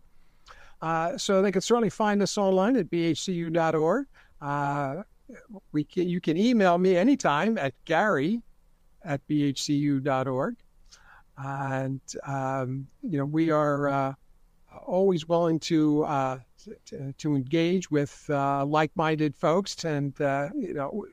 Uh, 0.82 1.16
so 1.16 1.40
they 1.40 1.50
can 1.50 1.62
certainly 1.62 1.88
find 1.88 2.20
us 2.20 2.36
online 2.36 2.76
at 2.76 2.90
bhcu.org. 2.90 4.06
Uh, 4.42 5.02
we 5.72 5.84
can, 5.84 6.06
you 6.06 6.20
can 6.20 6.36
email 6.36 6.76
me 6.76 6.98
anytime 6.98 7.56
at 7.56 7.72
gary 7.86 8.42
at 9.02 9.26
bhcu.org. 9.26 10.56
And, 11.38 12.00
um, 12.26 12.88
you 13.02 13.16
know, 13.16 13.24
we 13.24 13.50
are 13.50 13.88
uh, 13.88 14.14
always 14.84 15.26
willing 15.26 15.60
to, 15.60 16.04
uh, 16.04 16.38
to, 16.84 17.14
to, 17.14 17.36
engage 17.36 17.90
with 17.90 18.28
uh, 18.28 18.66
like 18.66 18.94
minded 18.96 19.34
folks. 19.34 19.82
And, 19.86 20.20
uh, 20.20 20.50
you 20.54 20.74
know, 20.74 21.06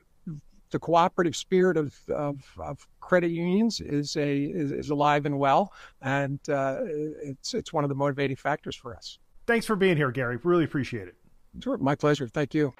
the 0.70 0.78
cooperative 0.78 1.36
spirit 1.36 1.76
of, 1.76 1.94
of, 2.08 2.40
of 2.58 2.86
credit 3.00 3.30
unions 3.30 3.80
is, 3.80 4.16
a, 4.16 4.44
is, 4.44 4.72
is, 4.72 4.90
alive 4.90 5.26
and 5.26 5.38
well. 5.38 5.72
And 6.02 6.40
uh, 6.48 6.78
it's, 6.82 7.54
it's 7.54 7.72
one 7.72 7.84
of 7.84 7.88
the 7.88 7.94
motivating 7.94 8.36
factors 8.36 8.74
for 8.74 8.94
us. 8.94 9.18
Thanks 9.46 9.66
for 9.66 9.76
being 9.76 9.96
here, 9.96 10.10
Gary. 10.10 10.38
Really 10.42 10.64
appreciate 10.64 11.08
it. 11.08 11.14
Sure. 11.62 11.78
My 11.78 11.94
pleasure. 11.94 12.26
Thank 12.28 12.54
you. 12.54 12.74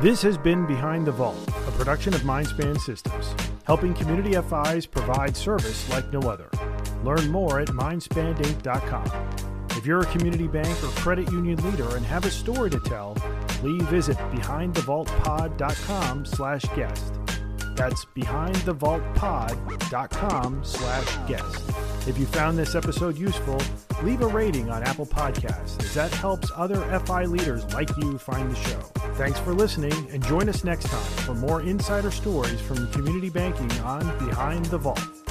This 0.00 0.22
has 0.22 0.36
been 0.36 0.66
Behind 0.66 1.06
the 1.06 1.12
Vault, 1.12 1.38
a 1.48 1.70
production 1.72 2.14
of 2.14 2.22
Mindspan 2.22 2.80
Systems, 2.80 3.32
helping 3.64 3.94
community 3.94 4.32
FIs 4.32 4.86
provide 4.86 5.36
service 5.36 5.88
like 5.90 6.12
no 6.12 6.20
other. 6.28 6.50
Learn 7.04 7.30
more 7.30 7.60
at 7.60 7.68
mindspandinc.com. 7.68 9.54
If 9.70 9.86
you're 9.86 10.00
a 10.00 10.06
community 10.06 10.48
bank 10.48 10.82
or 10.82 10.88
credit 10.88 11.30
union 11.30 11.62
leader 11.70 11.96
and 11.96 12.04
have 12.06 12.24
a 12.24 12.30
story 12.30 12.70
to 12.70 12.80
tell, 12.80 13.16
please 13.64 13.82
visit 13.84 14.18
behindthevaultpod.com 14.18 16.26
slash 16.26 16.64
guest. 16.76 17.14
That's 17.74 18.04
behindthevaultpod.com 18.04 20.62
slash 20.62 21.16
guest. 21.26 21.70
If 22.06 22.18
you 22.18 22.26
found 22.26 22.58
this 22.58 22.74
episode 22.74 23.16
useful, 23.16 23.58
leave 24.02 24.20
a 24.20 24.26
rating 24.26 24.68
on 24.68 24.82
Apple 24.82 25.06
Podcasts, 25.06 25.82
as 25.82 25.94
that 25.94 26.12
helps 26.12 26.50
other 26.54 26.76
FI 27.06 27.24
leaders 27.24 27.64
like 27.72 27.88
you 27.96 28.18
find 28.18 28.50
the 28.50 28.56
show. 28.56 28.80
Thanks 29.14 29.40
for 29.40 29.54
listening, 29.54 29.94
and 30.12 30.22
join 30.22 30.50
us 30.50 30.62
next 30.62 30.88
time 30.88 31.24
for 31.24 31.34
more 31.34 31.62
insider 31.62 32.10
stories 32.10 32.60
from 32.60 32.92
community 32.92 33.30
banking 33.30 33.72
on 33.80 34.00
Behind 34.18 34.66
the 34.66 34.76
Vault. 34.76 35.23